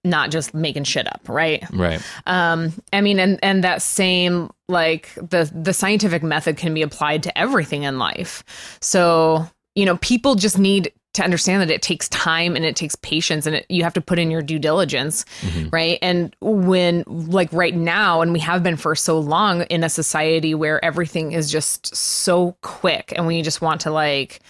[0.06, 1.62] not just making shit up, right?
[1.72, 2.00] right.
[2.26, 7.22] Um I mean and and that same like the the scientific method can be applied
[7.24, 8.42] to everything in life.
[8.80, 12.94] So, you know, people just need to understand that it takes time and it takes
[12.96, 15.72] patience and it, you have to put in your due diligence Mhm.
[15.72, 19.88] right and when like right now and we have been for so long in a
[19.88, 24.40] society where everything is just so quick and we just want to like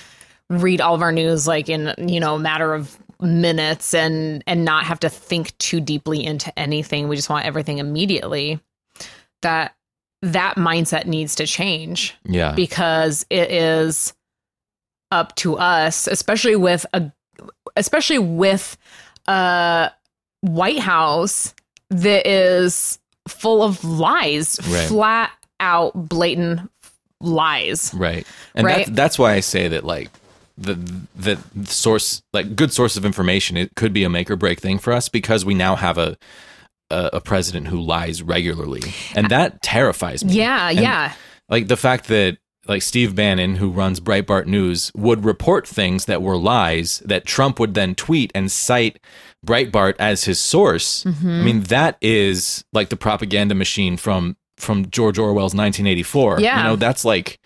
[0.51, 4.65] read all of our news like in you know a matter of minutes and and
[4.65, 8.61] not have to think too deeply into anything we just want everything immediately
[9.43, 9.75] that
[10.23, 12.53] that mindset needs to change Yeah.
[12.53, 14.13] because it is
[15.13, 17.13] up to us, especially with a
[17.77, 18.77] especially with
[19.29, 19.91] a
[20.41, 21.55] White House
[21.91, 22.99] that is
[23.29, 24.89] full of lies, Right.
[24.89, 26.71] flat out blatant
[27.21, 27.93] lies.
[27.95, 28.27] Right.
[28.55, 28.79] And Right.
[28.87, 30.11] That's, that's why I say that like
[30.59, 30.75] the
[31.15, 34.79] the source like good source of information it could be a make or break thing
[34.79, 36.17] for us because we now have a
[36.91, 38.83] a, a president who lies regularly.
[39.15, 40.35] And that terrifies me.
[40.35, 41.13] Yeah, And, yeah.
[41.49, 46.23] Like the fact that like Steve Bannon who runs Breitbart News would report things that
[46.23, 48.99] were lies that Trump would then tweet and cite
[49.47, 51.05] Breitbart as his source.
[51.05, 51.29] Mm-hmm.
[51.29, 56.41] I mean that is like the propaganda machine from from George Orwell's 1984.
[56.41, 56.57] Yeah.
[56.57, 57.39] You know, that's like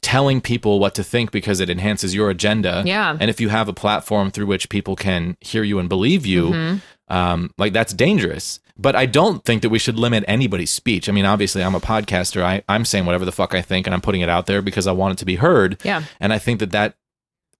[0.00, 2.82] telling people what to think because it enhances your agenda.
[2.86, 3.16] Yeah.
[3.18, 6.46] And if you have a platform through which people can hear you and believe you,
[6.50, 6.80] Mhm.
[7.08, 8.60] um, like that's dangerous.
[8.80, 11.08] But I don't think that we should limit anybody's speech.
[11.08, 12.42] I mean, obviously, I'm a podcaster.
[12.42, 14.86] I, I'm saying whatever the fuck I think, and I'm putting it out there because
[14.86, 15.80] I want it to be heard.
[15.84, 16.02] Yeah.
[16.20, 16.94] And I think that that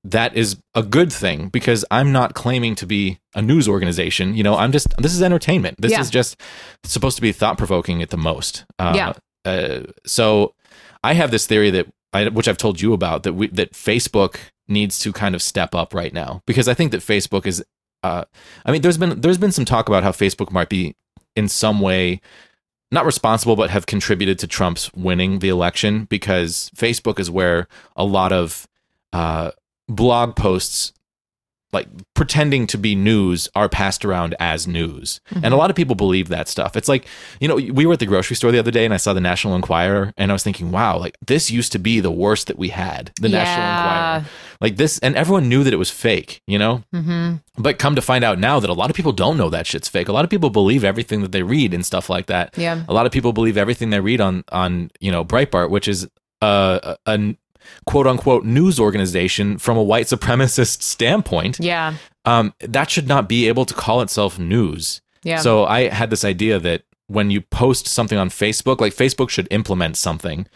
[0.04, 4.36] that is a good thing because I'm not claiming to be a news organization.
[4.36, 5.80] You know, I'm just this is entertainment.
[5.80, 6.00] This Yeah.
[6.00, 6.36] is just
[6.84, 8.64] supposed to be thought provoking at the most.
[8.78, 9.12] Uh, Yeah.
[9.44, 10.54] Uh, so
[11.02, 14.36] I have this theory that I, which I've told you about that we, that Facebook
[14.66, 17.64] needs to kind of step up right now because I think that Facebook is.
[18.02, 18.24] Uh,
[18.64, 20.94] I mean, there's been there's been some talk about how Facebook might be
[21.34, 22.20] in some way
[22.90, 28.04] not responsible but have contributed to Trump's winning the election because Facebook is where a
[28.04, 28.66] lot of
[29.12, 29.50] uh,
[29.88, 30.92] blog posts
[31.72, 35.94] like pretending to be news are passed around as news and a lot of people
[35.94, 37.06] believe that stuff it's like
[37.40, 39.20] you know we were at the grocery store the other day and i saw the
[39.20, 42.58] national enquirer and i was thinking wow like this used to be the worst that
[42.58, 44.16] we had the national Yeah.
[44.16, 47.36] enquirer like this and everyone knew that it was fake you know Mm-hmm.
[47.62, 49.88] but come to find out now that a lot of people don't know that shit's
[49.88, 50.08] fake.
[50.08, 52.56] A lot of people believe everything that they read and stuff like that.
[52.56, 52.82] Yeah.
[52.88, 56.08] A lot of people believe everything they read on on you know Breitbart, which is
[56.42, 57.36] a, a, a
[57.86, 61.58] quote unquote news organization from a white supremacist standpoint.
[61.60, 61.94] Yeah.
[62.24, 65.00] Um, that should not be able to call itself news.
[65.22, 65.38] Yeah.
[65.40, 69.48] So I had this idea that when you post something on Facebook, like Facebook should
[69.50, 70.46] implement something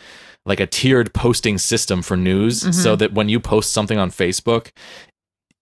[0.44, 2.72] like a tiered posting system for news Mm-hmm.
[2.72, 4.70] so that when you post something on Facebook,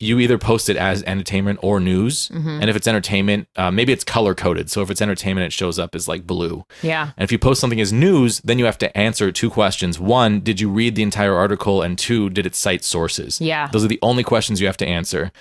[0.03, 2.29] you either post it as entertainment or news.
[2.31, 2.49] Mm-hmm.
[2.63, 4.71] And if it's entertainment, uh, maybe it's color coded.
[4.71, 6.65] So if it's entertainment, it shows up as like blue.
[6.83, 7.11] yeah.
[7.19, 10.01] And if you post something as news, then you have to answer two questions.
[10.01, 11.83] One, did you read the entire article?
[11.83, 13.41] And two, did it cite sources?
[13.43, 13.69] Yeah.
[13.71, 15.33] Those are the only questions you have to answer.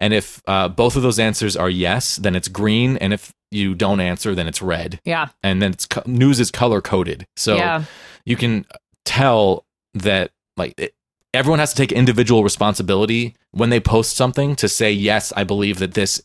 [0.00, 2.96] And if uh, both of those answers are yes, then it's green.
[2.96, 5.00] And if you don't answer, then it's red.
[5.04, 5.28] Yeah.
[5.44, 7.24] And then it's co- news is color coded.
[7.36, 7.84] So Yeah.
[8.24, 8.66] you can
[9.04, 10.92] tell that like it,
[11.34, 15.78] everyone has to take individual responsibility when they post something to say yes i believe
[15.78, 16.22] that this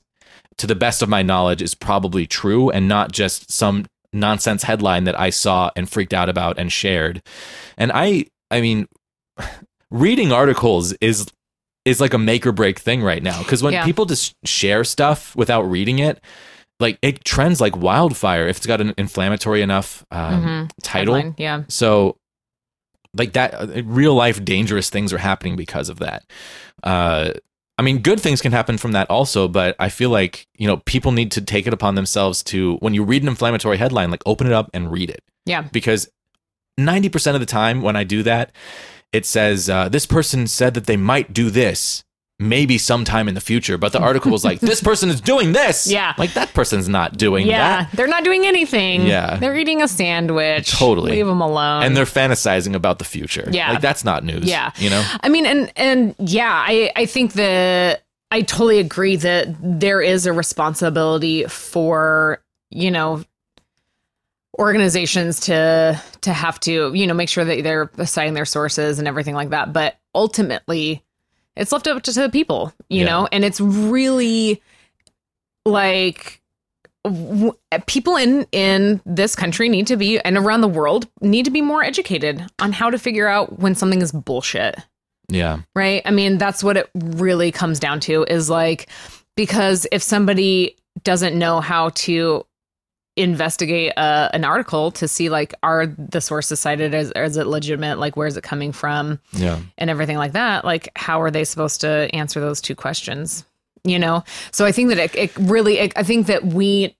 [0.58, 5.04] to the best of my knowledge is probably true and not just some nonsense headline
[5.04, 7.22] that i saw and freaked out about and shared
[7.78, 8.88] and i i mean
[9.92, 11.28] reading articles is
[11.86, 13.84] is like a make or break thing right now because when Yeah.
[13.86, 16.22] people just share stuff without reading it
[16.80, 20.70] like it trends like wildfire if it's got an inflammatory enough um, Mhm.
[20.82, 21.36] title Headline.
[21.38, 21.64] Yeah.
[21.68, 22.18] so,
[23.16, 26.24] like that, uh, real life dangerous things are happening because of that.
[26.82, 27.32] Uh,
[27.78, 30.78] I mean, good things can happen from that also, but I feel like you know
[30.78, 34.24] people need to take it upon themselves to when you read an inflammatory headline, like
[34.26, 35.64] open it up and read it Yeah.
[35.72, 36.10] because
[36.78, 38.52] ninety percent of the time when I do that,
[39.12, 42.04] it says uh, this person said that they might do this.
[42.40, 45.88] Maybe sometime in the future, but the article was like, "This person is doing this."
[45.92, 46.14] Yeah.
[46.18, 47.84] like that person's not doing Yeah.
[47.84, 47.92] that.
[47.94, 49.06] They're not doing anything.
[49.06, 49.38] Yeah.
[49.38, 50.72] They're eating a sandwich.
[50.72, 51.12] Totally.
[51.12, 51.84] Leave them alone.
[51.84, 53.48] and they're fantasizing about the future.
[53.52, 53.72] Yeah.
[53.74, 54.46] like that's not news.
[54.46, 54.72] Yeah.
[54.78, 55.04] you know.
[55.22, 60.26] I mean, and and yeah, I I think that I totally agree that there is
[60.26, 62.42] a responsibility for
[62.72, 63.24] you know
[64.60, 69.08] organizations to to have to you know make sure that they're citing their sources and
[69.08, 69.72] everything like that.
[69.72, 71.04] But ultimately,
[71.56, 73.06] it's left up to the people, you Yeah.
[73.06, 74.62] know, and it's really
[75.66, 76.42] like
[77.04, 77.54] w-
[77.88, 81.62] people in in this country need to be and around the world need to be
[81.62, 84.76] more educated on how to figure out when something is bullshit
[85.30, 85.60] Yeah.
[85.76, 88.88] right i mean that's what it really comes down to is like
[89.38, 92.46] because if somebody doesn't know how to
[93.16, 98.00] investigate uh, an article to see like are the sources cited as is it legitimate?
[98.00, 99.20] Like where's it coming from?
[99.34, 99.60] Yeah.
[99.78, 100.66] and everything like that.
[100.66, 103.46] Like how are they supposed to answer those two questions?
[103.84, 104.24] You know?
[104.52, 106.96] So i think that it, it really it, i think that we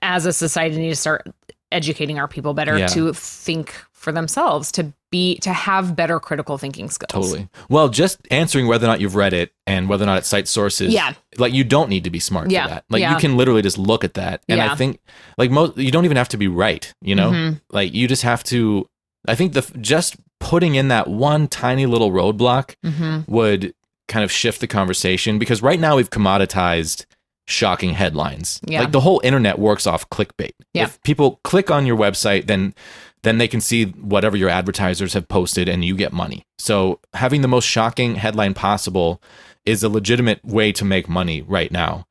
[0.00, 1.28] as a society need to start
[1.70, 2.86] educating our people better Yeah.
[2.88, 7.48] to think for themselves to be to have better critical thinking skills Totally.
[7.68, 10.50] Well, just answering whether or not you've read it and whether or not it cites
[10.50, 10.92] sources.
[10.92, 11.12] Yeah.
[11.38, 12.64] Like you don't need to be smart Yeah.
[12.64, 12.84] for that.
[12.90, 13.12] Like Yeah.
[13.14, 14.42] you can literally just look at that.
[14.48, 14.72] And Yeah.
[14.72, 14.98] I think
[15.38, 17.30] like most you don't even have to be right, you know?
[17.30, 17.60] Mhm.
[17.70, 18.88] Like you just have to
[19.28, 23.28] I think the just putting in that one tiny little roadblock Mhm.
[23.28, 23.74] would
[24.08, 27.04] kind of shift the conversation because right now we've commoditized
[27.46, 28.60] shocking headlines.
[28.66, 28.80] Yeah.
[28.80, 30.52] Like the whole internet works off clickbait.
[30.74, 30.84] Yeah.
[30.84, 32.74] If people click on your website, then
[33.22, 36.44] then they can see whatever your advertisers have posted and you get money.
[36.58, 39.22] So having the most shocking headline possible
[39.64, 42.06] is a legitimate way to make money right now.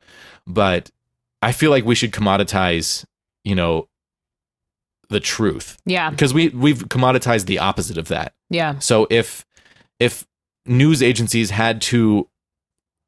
[0.48, 0.90] But
[1.42, 3.06] I feel like we should commoditize,
[3.44, 3.88] you know,
[5.10, 8.34] the truth yeah because we we've commoditized the opposite of that.
[8.50, 9.46] yeah So if
[10.00, 10.26] if
[10.66, 12.30] news agencies had to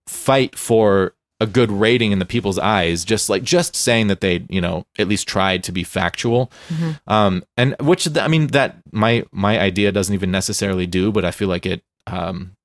[0.08, 4.46] fight for a good rating in the people's eyes, just like just saying that they,
[4.50, 7.00] you know, at least tried to be factual, Mhm.
[7.08, 11.32] um, and which I mean that my my idea doesn't even necessarily do, but I
[11.32, 11.84] feel like it.
[12.08, 12.56] Um,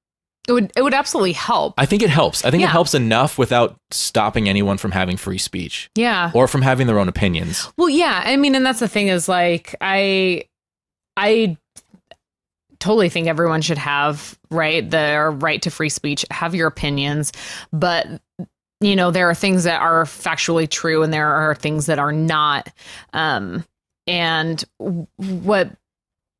[0.49, 2.43] it would it would absolutely help I think it helps.
[2.43, 2.69] I think Yeah.
[2.69, 6.99] it helps enough without stopping anyone from having free speech yeah or from having their
[6.99, 7.69] own opinions.
[7.77, 10.45] Well, yeah, I mean, and that's the thing is like I,
[11.19, 11.59] I
[12.81, 17.33] totally think everyone should have right their right to free speech, have your opinions,
[17.73, 18.07] but
[18.81, 22.12] you know there are things that are factually true and there are things that are
[22.12, 22.73] not.
[23.12, 23.64] Um,
[24.07, 24.64] and
[25.17, 25.71] what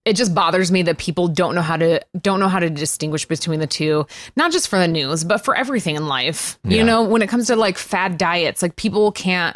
[0.07, 3.27] it just bothers me that people don't know how to don't know how to distinguish
[3.27, 6.79] between the two not just for the news but for everything in life Yeah.
[6.79, 9.55] you know when it comes to like fad diets like people can't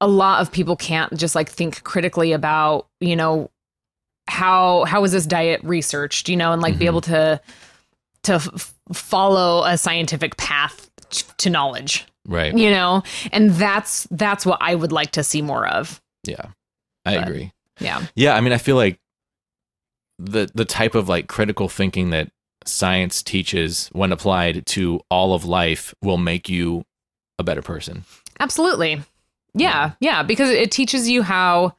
[0.00, 3.50] a lot of people can't just like think critically about you know
[4.28, 6.88] how how is this diet researched you know and like be Mhm.
[6.88, 7.40] able to
[8.24, 12.56] to f- follow a scientific path t- to knowledge Right.
[12.56, 16.46] you know and that's that's what i would like to see more of Yeah.
[17.06, 17.52] I But- agree.
[17.80, 18.98] yeah Yeah, I mean, I feel like
[20.18, 22.30] the the type of like critical thinking that
[22.64, 26.84] science teaches when applied to all of life will make you
[27.38, 28.04] a better person.
[28.40, 29.00] absolutely
[29.54, 31.72] yeah yeah because it teaches you how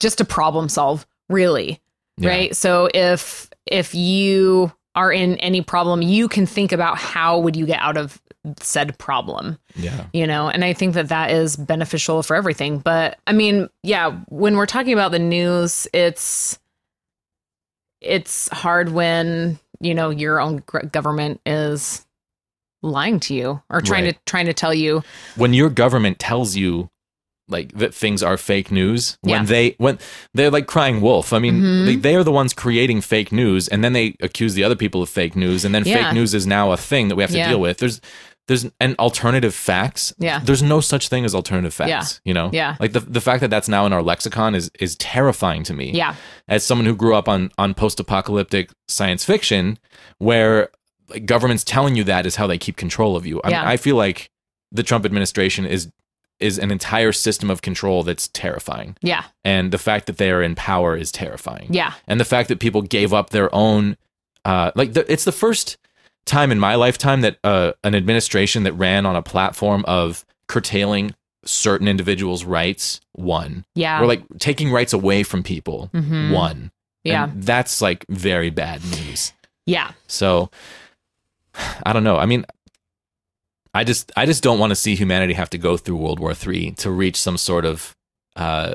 [0.00, 1.80] just to problem solve really
[2.18, 2.28] Yeah.
[2.30, 7.54] right so if if you are in any problem you can think about how would
[7.56, 8.20] you get out of
[8.60, 10.06] said problem Yeah.
[10.12, 14.12] you know and i think that that is beneficial for everything but i mean yeah
[14.28, 16.58] when we're talking about the news it's
[18.00, 22.06] it's hard when you know your own government is
[22.82, 24.14] lying to you or trying Right.
[24.14, 25.02] to trying to tell you
[25.36, 26.90] When your government tells you
[27.48, 29.46] like that things are fake news when Yeah.
[29.46, 29.98] they when
[30.34, 31.86] they're like crying wolf i mean Mhm.
[31.86, 35.02] they, they are the ones creating fake news and then they accuse the other people
[35.02, 36.04] of fake news and then Yeah.
[36.04, 37.48] fake news is now a thing that we have to Yeah.
[37.50, 38.00] deal with there's
[38.48, 40.40] there's an alternative facts Yeah.
[40.42, 41.88] there's no such thing as alternative facts
[42.24, 42.28] Yeah.
[42.28, 42.76] you know Yeah.
[42.80, 45.90] like the, the fact that that's now in our lexicon is is terrifying to me
[45.92, 46.14] yeah
[46.48, 49.78] as someone who grew up on on post-apocalyptic science fiction
[50.18, 50.70] where
[51.10, 53.76] like, governments telling you that is how they keep control of you I, mean, I
[53.76, 54.30] feel like
[54.72, 55.88] the trump administration is
[56.40, 58.96] is an entire system of control that's terrifying.
[59.02, 59.24] Yeah.
[59.44, 61.68] And the fact that they are in power is terrifying.
[61.70, 61.92] Yeah.
[62.06, 63.96] And the fact that people gave up their own
[64.44, 65.76] uh like the, it's the first
[66.24, 71.14] time in my lifetime that uh, an administration that ran on a platform of curtailing
[71.44, 73.64] certain individuals rights won.
[73.74, 74.00] Yeah.
[74.02, 76.32] Or like taking rights away from people Mhm.
[76.32, 76.70] won.
[77.04, 77.24] Yeah.
[77.30, 79.32] and that's like very bad news.
[79.66, 79.92] Yeah.
[80.06, 80.50] So
[81.86, 82.16] i don't know.
[82.18, 82.44] I mean
[83.78, 86.34] i just i just don't want to see humanity have to go through world war
[86.34, 87.94] three to reach some sort of
[88.36, 88.74] uh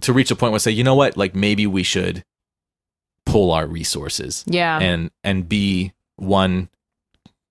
[0.00, 2.22] to reach a point where say you know what like maybe we should
[3.24, 6.68] pull our resources yeah and and be one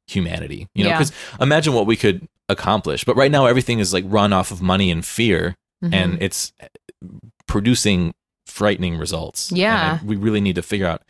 [0.07, 0.97] humanity you know Yeah.
[0.99, 4.61] because imagine what we could accomplish but right now everything is like run off of
[4.61, 5.93] money and fear Mhm.
[5.93, 6.53] and it's
[7.47, 8.13] producing
[8.47, 9.49] frightening results.
[9.49, 9.99] And Yeah.
[10.05, 11.01] We really need to figure out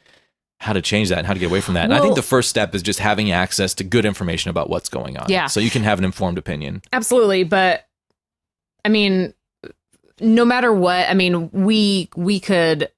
[0.59, 1.83] how to change that and how to get away from that.
[1.83, 4.89] and I think the first step is just having access to good information about what's
[4.89, 5.25] going on.
[5.29, 5.47] Yeah.
[5.47, 6.81] So you can have an informed opinion.
[6.93, 7.87] absolutely but
[8.83, 9.33] i mean
[10.21, 12.89] no matter what i mean we we could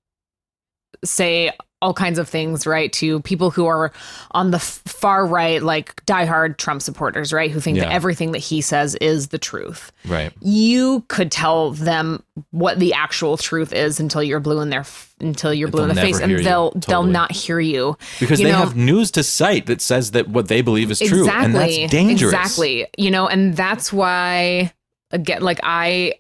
[1.04, 2.92] say all kinds of things, right?
[2.94, 3.92] To people who are
[4.32, 7.52] on the far right, like diehard Trump supporters, right?
[7.52, 9.92] Who think that everything that he says is the truth.
[10.08, 10.34] Right.
[10.42, 14.86] You could tell them what the actual truth is until you're blue in their
[15.20, 18.54] until you're blue in the face, and they'll they'll not hear you Because You they
[18.54, 21.30] know- have news to cite that says that what they believe is true.
[21.30, 22.34] And that's dangerous.
[22.34, 22.88] Exactly.
[22.98, 24.74] You know, and that's why
[25.12, 26.16] again like I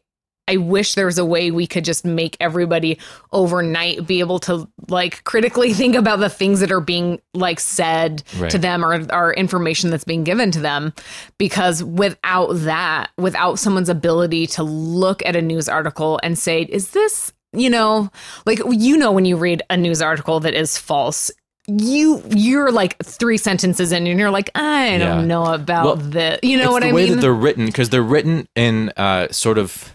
[0.47, 2.97] I wish there was a way we could just make everybody
[3.33, 8.23] overnight be able to like critically think about the things that are being like said
[8.37, 8.49] Right.
[8.51, 10.93] to them or or information that's being given to them
[11.37, 16.91] because without that without someone's ability to look at a news article and say is
[16.91, 18.09] this you know
[18.45, 21.29] like you know when you read a news article that is false
[21.67, 26.39] you you're like three sentences in and you're like I don't know about Well, this.
[26.41, 27.15] You know it's what the I way mean?
[27.15, 29.93] that they're written because they're written in uh, sort of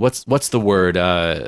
[0.00, 1.46] what's what's the word uh,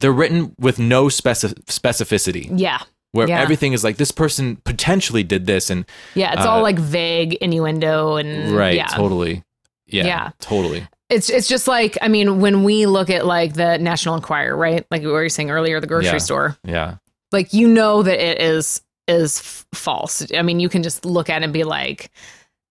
[0.00, 2.80] they're written with no specif- specificity yeah,
[3.12, 3.40] where Yeah.
[3.40, 6.32] everything is like this person potentially did this and yeah.
[6.34, 9.42] It's Uh, all like vague innuendo and right Yeah, totally
[9.86, 10.30] yeah, Yeah.
[10.40, 14.56] totally it's it's just like I mean when we look at like the National Enquirer,
[14.56, 14.84] right?
[14.90, 16.18] Like we were saying earlier, the grocery Yeah.
[16.18, 16.56] store.
[16.64, 16.96] yeah
[17.32, 20.26] Like you know that it is is f- false.
[20.34, 22.10] I mean, you can just look at it and be like,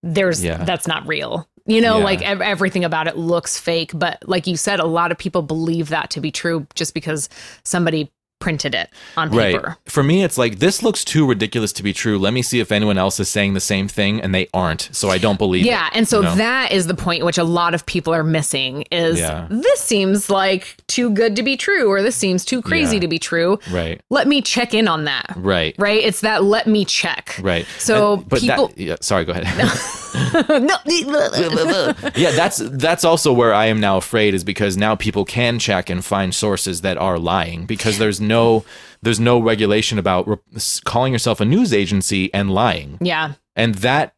[0.01, 0.63] "There's Yeah.
[0.65, 2.03] that's not real." You know, Yeah.
[2.03, 3.91] like ev- everything about it looks fake.
[3.93, 7.29] But like you said, a lot of people believe that to be true just because
[7.63, 9.77] somebody printed it on right paper.
[9.85, 12.73] for me it's like this looks too ridiculous to be true let me see if
[12.73, 15.87] anyone else is saying the same thing and they aren't so i don't believe Yeah,
[15.87, 16.35] it, and so you know?
[16.35, 19.47] that is the point which a lot of people are missing is Yeah.
[19.49, 23.01] this seems like too good to be true or this seems too crazy Yeah.
[23.03, 23.59] to be true.
[23.71, 25.27] right Let me check in on that.
[25.37, 26.03] right Right?
[26.03, 27.39] It's that let me check.
[27.41, 29.45] right So And- but people that, yeah, sorry go ahead
[32.15, 35.89] yeah, that's that's also where I am now afraid is because now people can check
[35.89, 38.65] and find sources that are lying because there's no
[39.01, 40.37] there's no regulation about re-
[40.85, 42.97] calling yourself a news agency and lying.
[43.01, 43.33] Yeah.
[43.55, 44.15] And that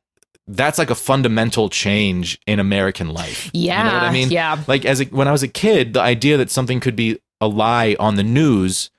[0.48, 3.50] that's like a fundamental change in American life.
[3.54, 3.80] Yeah.
[3.80, 4.30] You know what I mean?
[4.30, 4.62] Yeah.
[4.68, 7.48] Like as a, when I was a kid, the idea that something could be a
[7.48, 8.92] lie on the news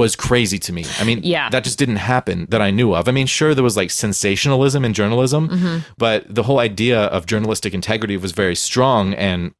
[0.00, 0.84] was crazy to me.
[1.00, 1.48] I mean, Yeah.
[1.50, 3.08] that just didn't happen that I knew of.
[3.08, 5.78] I mean, sure there was like sensationalism in journalism, Mm-hmm.
[5.96, 9.52] but the whole idea of journalistic integrity was very strong and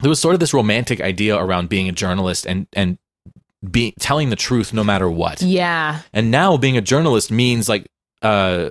[0.00, 2.98] there was sort of this romantic idea around being a journalist and and
[3.70, 5.42] being telling the truth no matter what.
[5.42, 6.00] Yeah.
[6.12, 7.84] And now being a journalist means like
[8.22, 8.70] uh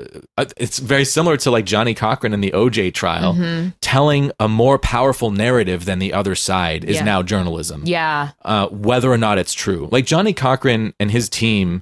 [0.57, 3.33] it's very similar to like Johnnie Cochran in the OJ trial.
[3.35, 3.69] Mm-hmm.
[3.81, 7.03] Telling a more powerful narrative than the other side is Yeah.
[7.03, 7.83] now journalism.
[7.85, 8.31] Yeah.
[8.43, 9.87] Uh, whether or not it's true.
[9.91, 11.81] Like Johnnie Cochran and his team,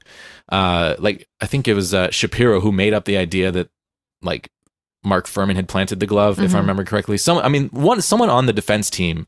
[0.50, 3.70] uh, like I think it was uh, Shapiro who made up the idea that
[4.22, 4.50] like
[5.06, 6.62] Mark Fuhrman had planted the glove, if I Mhm.
[6.62, 7.18] remember correctly.
[7.18, 9.26] Some, I mean, one someone on the defense team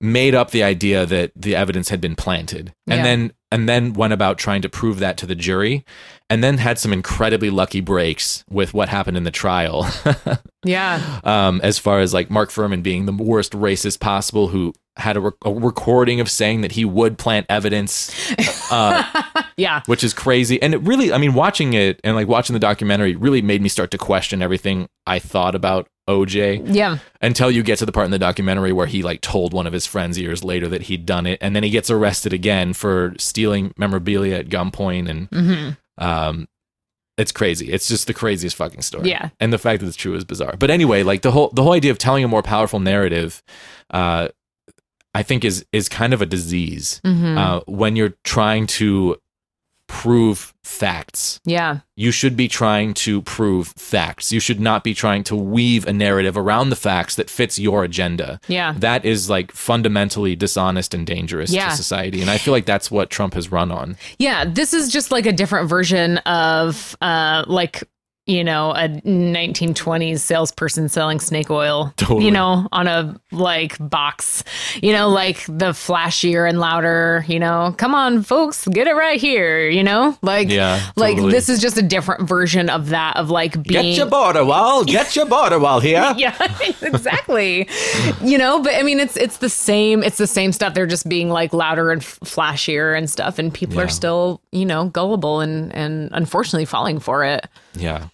[0.00, 3.02] made up the idea that the evidence had been planted, and Yeah.
[3.04, 5.84] then and then went about trying to prove that to the jury,
[6.28, 9.88] and then had some incredibly lucky breaks with what happened in the trial.
[10.66, 11.20] Yeah.
[11.24, 15.20] um, as far as like Mark Fuhrman being the worst racist possible, who had a,
[15.20, 18.10] rec- a recording of saying that he would plant evidence,
[18.72, 19.02] uh,
[19.58, 19.82] Yeah.
[19.84, 20.62] which is crazy.
[20.62, 23.68] And it really, I mean, watching it and like watching the documentary really made me
[23.68, 26.98] start to question everything I thought about OJ Yeah.
[27.22, 29.72] until you get to the part in the documentary where he like told one of
[29.72, 33.14] his friends years later that he'd done it, and then he gets arrested again for
[33.18, 35.70] stealing memorabilia at gunpoint, and hmm
[36.04, 36.46] um,
[37.16, 37.70] it's crazy.
[37.72, 39.08] It's just the craziest fucking story.
[39.08, 39.28] Yeah.
[39.38, 40.56] And the fact that it's true is bizarre.
[40.58, 43.40] But anyway, like the whole the whole idea of telling a more powerful narrative,
[43.90, 44.28] uh,
[45.14, 47.00] I think is is kind of a disease.
[47.04, 49.16] hmm Uh, when you're trying to
[49.94, 51.78] prove facts, yeah.
[51.94, 54.32] you should be trying to prove facts.
[54.32, 57.84] You should not be trying to weave a narrative around the facts that fits your
[57.84, 58.40] agenda.
[58.48, 58.74] Yeah.
[58.76, 61.68] That is like fundamentally dishonest and dangerous Yeah.
[61.70, 62.20] to society.
[62.20, 63.96] And I feel like that's what Trump has run on.
[64.18, 67.84] Yeah, this is just like a different version of uh like
[68.26, 72.24] you know a 1920s salesperson selling snake oil Totally.
[72.24, 74.42] you know on a like box
[74.82, 79.20] you know like the flashier and louder you know come on folks get it right
[79.20, 81.32] here you know like Yeah, like totally.
[81.32, 84.84] this is just a different version of that of like being Get your border wall.
[84.84, 86.14] Get your border wall here.
[86.16, 86.34] yeah
[86.82, 87.68] exactly
[88.22, 91.08] you know but i mean it's it's the same it's the same stuff they're just
[91.08, 93.82] being like louder and flashier and stuff and people Yeah.
[93.84, 98.08] are still you know gullible and and unfortunately falling for it Yeah.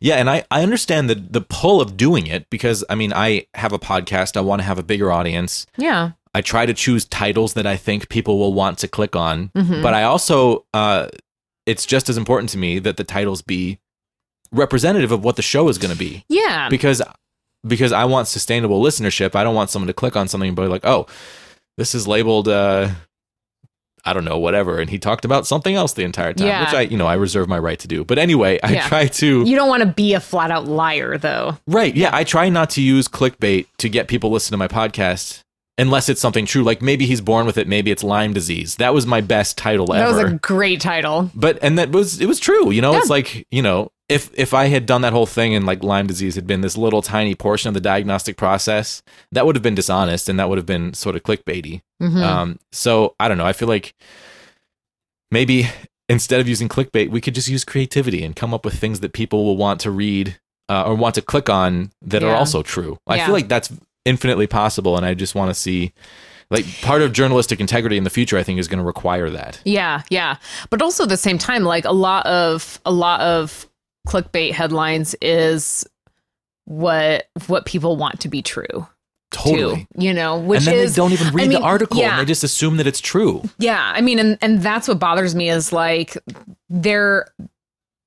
[0.00, 3.46] Yeah, and I, I understand the the pull of doing it because I mean I
[3.54, 5.66] have a podcast, I want to have a bigger audience.
[5.76, 9.50] yeah I try to choose titles that I think people will want to click on.
[9.54, 9.82] Mhm.
[9.82, 11.08] But I also uh
[11.66, 13.78] it's just as important to me that the titles be
[14.50, 17.00] representative of what the show is going to be yeah because
[17.66, 19.36] because I want sustainable listenership.
[19.36, 21.06] I don't want someone to click on something and be like, "Oh,
[21.78, 22.88] this is labeled uh
[24.04, 24.78] I don't know, whatever.
[24.80, 26.60] And he talked about something else the entire time, Yeah.
[26.64, 28.04] which I, you know, I reserve my right to do.
[28.04, 28.88] But anyway, I Yeah.
[28.88, 31.58] try to, You don't want to be a flat out liar, though.
[31.68, 31.94] right.
[31.94, 32.10] Yeah.
[32.12, 35.42] I try not to use clickbait to get people to listen to my podcast
[35.78, 36.62] unless it's something true.
[36.64, 37.66] Like maybe he's born with it.
[37.68, 38.76] Maybe it's Lyme disease.
[38.76, 40.16] That was my best title That ever.
[40.16, 41.30] That was a great title.
[41.34, 42.70] but, and that was, it was true.
[42.70, 42.98] You know, Yeah.
[42.98, 46.06] it's like, you know, if, if I had done that whole thing and like Lyme
[46.06, 49.02] disease had been this little tiny portion of the diagnostic process,
[49.32, 51.82] that would have been dishonest and that would have been sort of clickbaity.
[52.00, 52.22] Mhm.
[52.22, 53.46] Um, so I don't know.
[53.46, 53.94] I feel like
[55.30, 55.68] maybe
[56.08, 59.12] instead of using clickbait, we could just use creativity and come up with things that
[59.12, 60.38] people will want to read
[60.68, 62.98] uh, or want to click on that are also true.
[63.06, 63.26] I Yeah.
[63.26, 63.72] feel like that's
[64.04, 65.92] infinitely possible, and I just want to see
[66.50, 68.36] like part of journalistic integrity in the future.
[68.38, 69.60] I think is going to require that.
[69.64, 70.36] Yeah, yeah.
[70.70, 73.66] But also at the same time, like a lot of a lot of
[74.06, 75.86] clickbait headlines is
[76.64, 78.86] what what people want to be true.
[79.30, 79.76] Totally.
[79.76, 81.98] Too, you know, which and then is they don't even read I mean, the article
[81.98, 82.10] yeah.
[82.10, 83.42] and they just assume that it's true.
[83.58, 86.16] Yeah, I mean, and and that's what bothers me is like
[86.68, 87.26] there.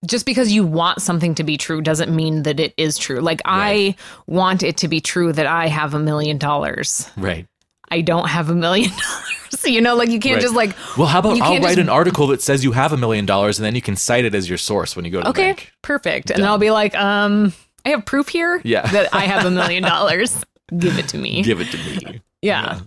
[0.06, 3.22] Just because you want something to be true doesn't mean that it is true.
[3.22, 3.96] Like I
[4.28, 7.10] want it to be true that I have a million dollars.
[7.18, 7.48] Right.
[7.92, 9.66] I don't have a million dollars.
[9.66, 10.42] You know, like you can't Right.
[10.42, 12.98] just like Well, how about I'll write just- an article that says you have a
[12.98, 15.24] million dollars and then you can cite it as your source when you go to
[15.24, 17.54] the okay, perfect, and then I'll be like, um,
[17.86, 18.86] I have proof here Yeah.
[18.92, 20.44] that I have a million dollars.
[20.78, 21.42] Give it to me.
[21.44, 22.22] Give it to me.
[22.42, 22.80] yeah.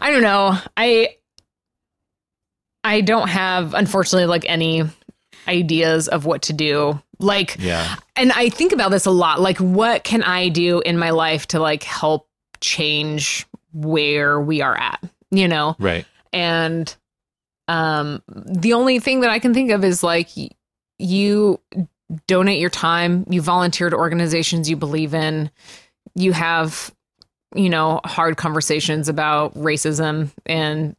[0.00, 0.56] I don't know.
[0.76, 1.10] I
[2.84, 4.84] I don't have unfortunately like any
[5.48, 7.00] ideas of what to do.
[7.18, 7.96] Like Yeah.
[8.14, 9.40] and I think about this a lot.
[9.40, 12.28] Like what can I do in my life to like help
[12.60, 13.46] change
[13.76, 15.76] where we are at, you know?
[15.78, 16.06] Right.
[16.32, 16.94] And
[17.68, 20.28] um the only thing that I can think of is like
[20.98, 21.60] you
[22.26, 25.50] donate your time, you volunteer to organizations you believe in,
[26.14, 26.92] you have
[27.54, 30.96] you know hard conversations about racism and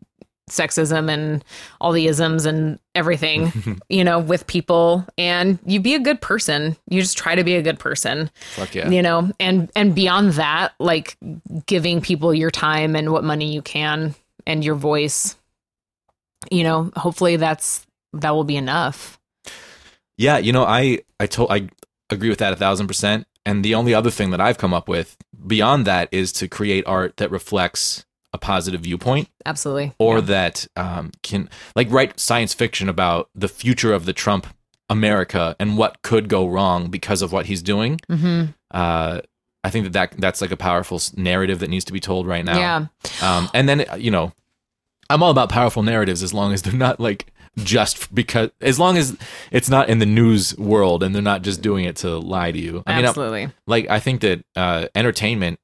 [0.50, 1.44] sexism and
[1.82, 6.78] all the isms and everything, you know, with people and you be a good person.
[6.90, 8.90] You just try to be a good person Fuck yeah.
[8.90, 11.18] you know and and beyond that like
[11.66, 15.36] giving people your time and what money you can and your voice
[16.50, 19.18] you know hopefully that's that will be enough
[20.18, 21.70] Yeah, you know, I I told I
[22.10, 23.28] agree with that a thousand percent.
[23.46, 26.86] And the only other thing that I've come up with beyond that is to create
[26.86, 30.22] art that reflects a positive viewpoint, absolutely or Yeah.
[30.22, 34.48] that um, can like write science fiction about the future of the Trump
[34.90, 38.00] America and what could go wrong because of what he's doing.
[38.10, 38.54] Mhm.
[38.72, 39.22] Uh,
[39.64, 42.46] I think that, that that's like a powerful narrative that needs to be told right
[42.46, 42.58] now.
[42.58, 42.86] yeah
[43.22, 44.32] Um, and then you know,
[45.10, 47.28] I'm all about powerful narratives as long as they're not like
[47.64, 49.18] just because, as long as
[49.52, 52.60] it's not in the news world and they're not just doing it to lie to
[52.60, 52.84] you.
[52.86, 55.60] I mean, I'm- absolutely like I think that uh, entertainment,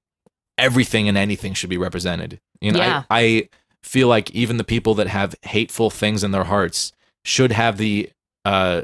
[0.58, 2.40] everything and anything should be represented.
[2.64, 3.04] You know, Yeah.
[3.10, 3.50] I, I
[3.84, 6.92] feel like even the people that have hateful things in their hearts
[7.26, 8.10] should have the
[8.46, 8.82] uh,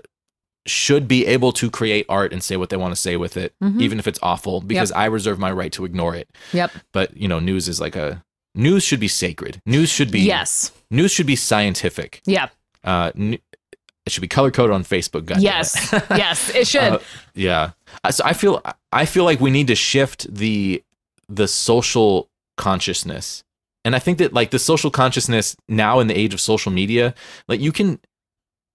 [0.67, 3.53] should be able to create art and say what they want to say with it,
[3.63, 3.81] Mhm.
[3.81, 6.27] even if it's awful, because I reserve my right to ignore it.
[6.53, 8.23] yep But you know, news is like a
[8.53, 9.61] news should be sacred.
[9.65, 12.21] News should be yes news should be scientific.
[12.25, 12.49] yeah
[12.83, 13.39] Uh, n-
[14.05, 15.23] it should be color coded on Facebook.
[15.23, 15.43] goddammit.
[15.43, 16.99] yes yes it should Uh,
[17.35, 17.71] yeah.
[18.03, 18.61] Uh, So I feel
[18.91, 20.83] I feel like we need to shift the
[21.29, 22.27] the social
[22.57, 23.43] consciousness.
[23.85, 27.13] And I think that like the social consciousness now in the age of social media,
[27.47, 27.99] like you can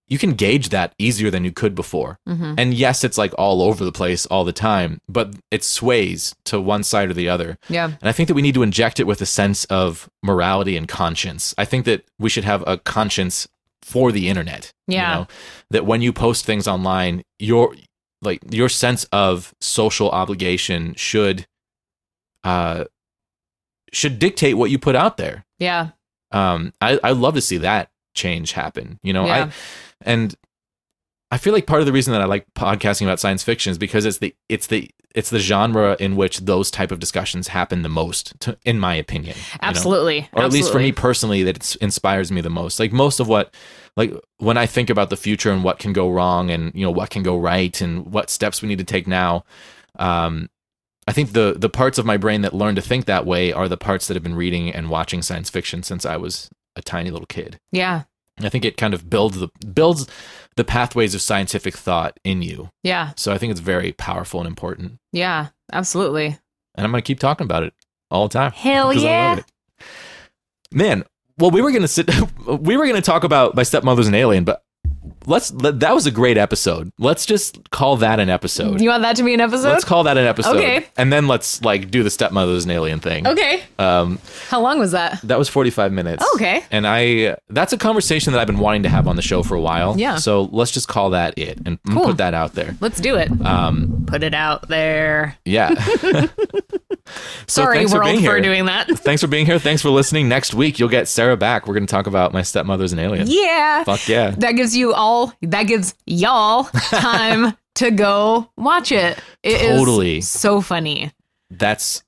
[0.07, 2.19] you can gauge that easier than you could before.
[2.29, 2.57] Mhm.
[2.59, 6.61] And yes, it's like all over the place all the time, but it sways to
[6.61, 7.57] one side or the other.
[7.71, 10.77] yeah And I think that we need to inject it with a sense of morality
[10.77, 11.55] and conscience.
[11.57, 13.49] I think that we should have a conscience
[13.81, 14.73] for the internet.
[14.87, 15.15] you Yeah.
[15.15, 15.27] know?
[15.71, 17.75] That when you post things online, your
[18.21, 21.47] like your sense of social obligation should
[22.43, 22.85] uh
[23.95, 25.45] should dictate what you put out there.
[25.59, 25.91] yeah
[26.33, 28.99] Um I I'd love to see that change happen.
[29.03, 29.47] You know, Yeah.
[29.47, 29.53] I
[30.03, 30.35] and
[31.31, 33.79] I feel like part of the reason that I like podcasting about science fiction is
[33.79, 37.83] because it's the it's the it's the genre in which those type of discussions happen
[37.83, 39.37] the most, to, in my opinion.
[39.37, 39.59] you know?
[39.63, 42.81] absolutely or at least for me personally, that it's, inspires me the most.
[42.81, 43.55] Like most of what,
[43.97, 46.91] like when I think about the future and what can go wrong, and you know
[46.91, 49.45] what can go right, and what steps we need to take now.
[49.99, 50.51] Um,
[51.07, 53.69] I think the the parts of my brain that learn to think that way are
[53.69, 57.11] the parts that have been reading and watching science fiction since I was a tiny
[57.11, 57.59] little kid.
[57.73, 58.03] yeah
[58.43, 60.09] I think it kind of builds the builds
[60.57, 62.71] the pathways of scientific thought in you.
[62.83, 64.99] yeah So I think it's very powerful and important.
[65.13, 66.39] yeah absolutely
[66.75, 67.75] And I'm going to keep talking about it
[68.11, 68.53] all the time.
[68.53, 69.41] Hell yeah.
[70.73, 71.05] Man,
[71.39, 72.09] well, we were going to sit,
[72.47, 74.63] we were going to talk about My Stepmother's an Alien, but
[75.27, 76.91] let's let, that was a great episode.
[76.99, 78.81] Let's just call that an episode.
[78.81, 79.69] You want that to be an episode?
[79.69, 80.57] Let's call that an episode.
[80.57, 80.87] Okay.
[80.97, 83.27] And then let's like do the stepmother's an alien thing.
[83.27, 83.63] okay.
[83.79, 85.21] Um, How long was that?
[85.23, 86.23] that was 45 minutes.
[86.27, 86.65] Oh, okay.
[86.71, 89.55] And I that's a conversation that I've been wanting to have on the show for
[89.55, 89.99] a while.
[89.99, 90.17] Yeah.
[90.17, 92.05] So let's just call that it and and Cool.
[92.07, 92.77] put that out there.
[92.81, 93.31] Let's do it.
[93.45, 95.37] Um, Put it out there.
[95.45, 95.75] yeah.
[97.07, 98.89] So Sorry, thanks for world, being for doing that.
[98.99, 99.59] Thanks for being here.
[99.59, 100.29] Thanks for listening.
[100.29, 101.67] Next week you'll get Sarah back.
[101.67, 103.27] We're going to talk about my stepmother's an alien.
[103.29, 103.85] Yeah.
[103.85, 104.31] Fuck yeah.
[104.39, 109.19] That gives you all, that gives y'all time to go watch it.
[109.43, 110.21] It is Totally.
[110.23, 111.13] so funny.
[111.51, 112.03] That's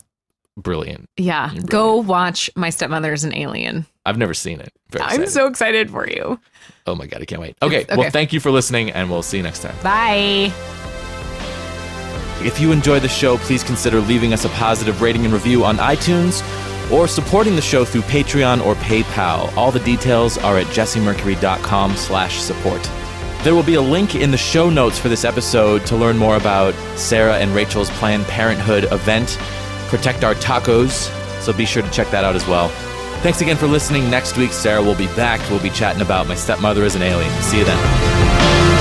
[0.57, 1.11] brilliant.
[1.19, 1.53] Yeah.
[1.67, 3.85] Go watch My Stepmother's an Alien.
[4.07, 4.73] I've never seen it.
[4.91, 5.31] Very I'm excited.
[5.31, 6.41] so excited for you.
[6.87, 7.57] oh my god, I can't wait.
[7.61, 7.97] Okay, okay.
[7.97, 9.75] well, thank you for listening, and we'll see you next time.
[9.83, 10.86] Bye.
[12.47, 15.79] If you enjoy the show, please consider leaving us a positive rating and review on
[15.79, 16.43] iTunes
[16.93, 19.55] or supporting the show through Patreon or PayPal.
[19.57, 22.89] All the details are at jessemercury.com slash support.
[23.43, 26.37] There will be a link in the show notes for this episode to learn more
[26.37, 29.39] about Sarah and Rachel's Planned Parenthood event,
[29.89, 31.11] Protect Our Tacos,
[31.43, 32.69] so be sure to check that out as well.
[33.23, 34.09] Thanks again for listening.
[34.09, 35.41] Next week, Sarah will be back.
[35.51, 37.43] We'll be chatting about My Stepmother is an Alien.
[37.43, 38.76] See you then.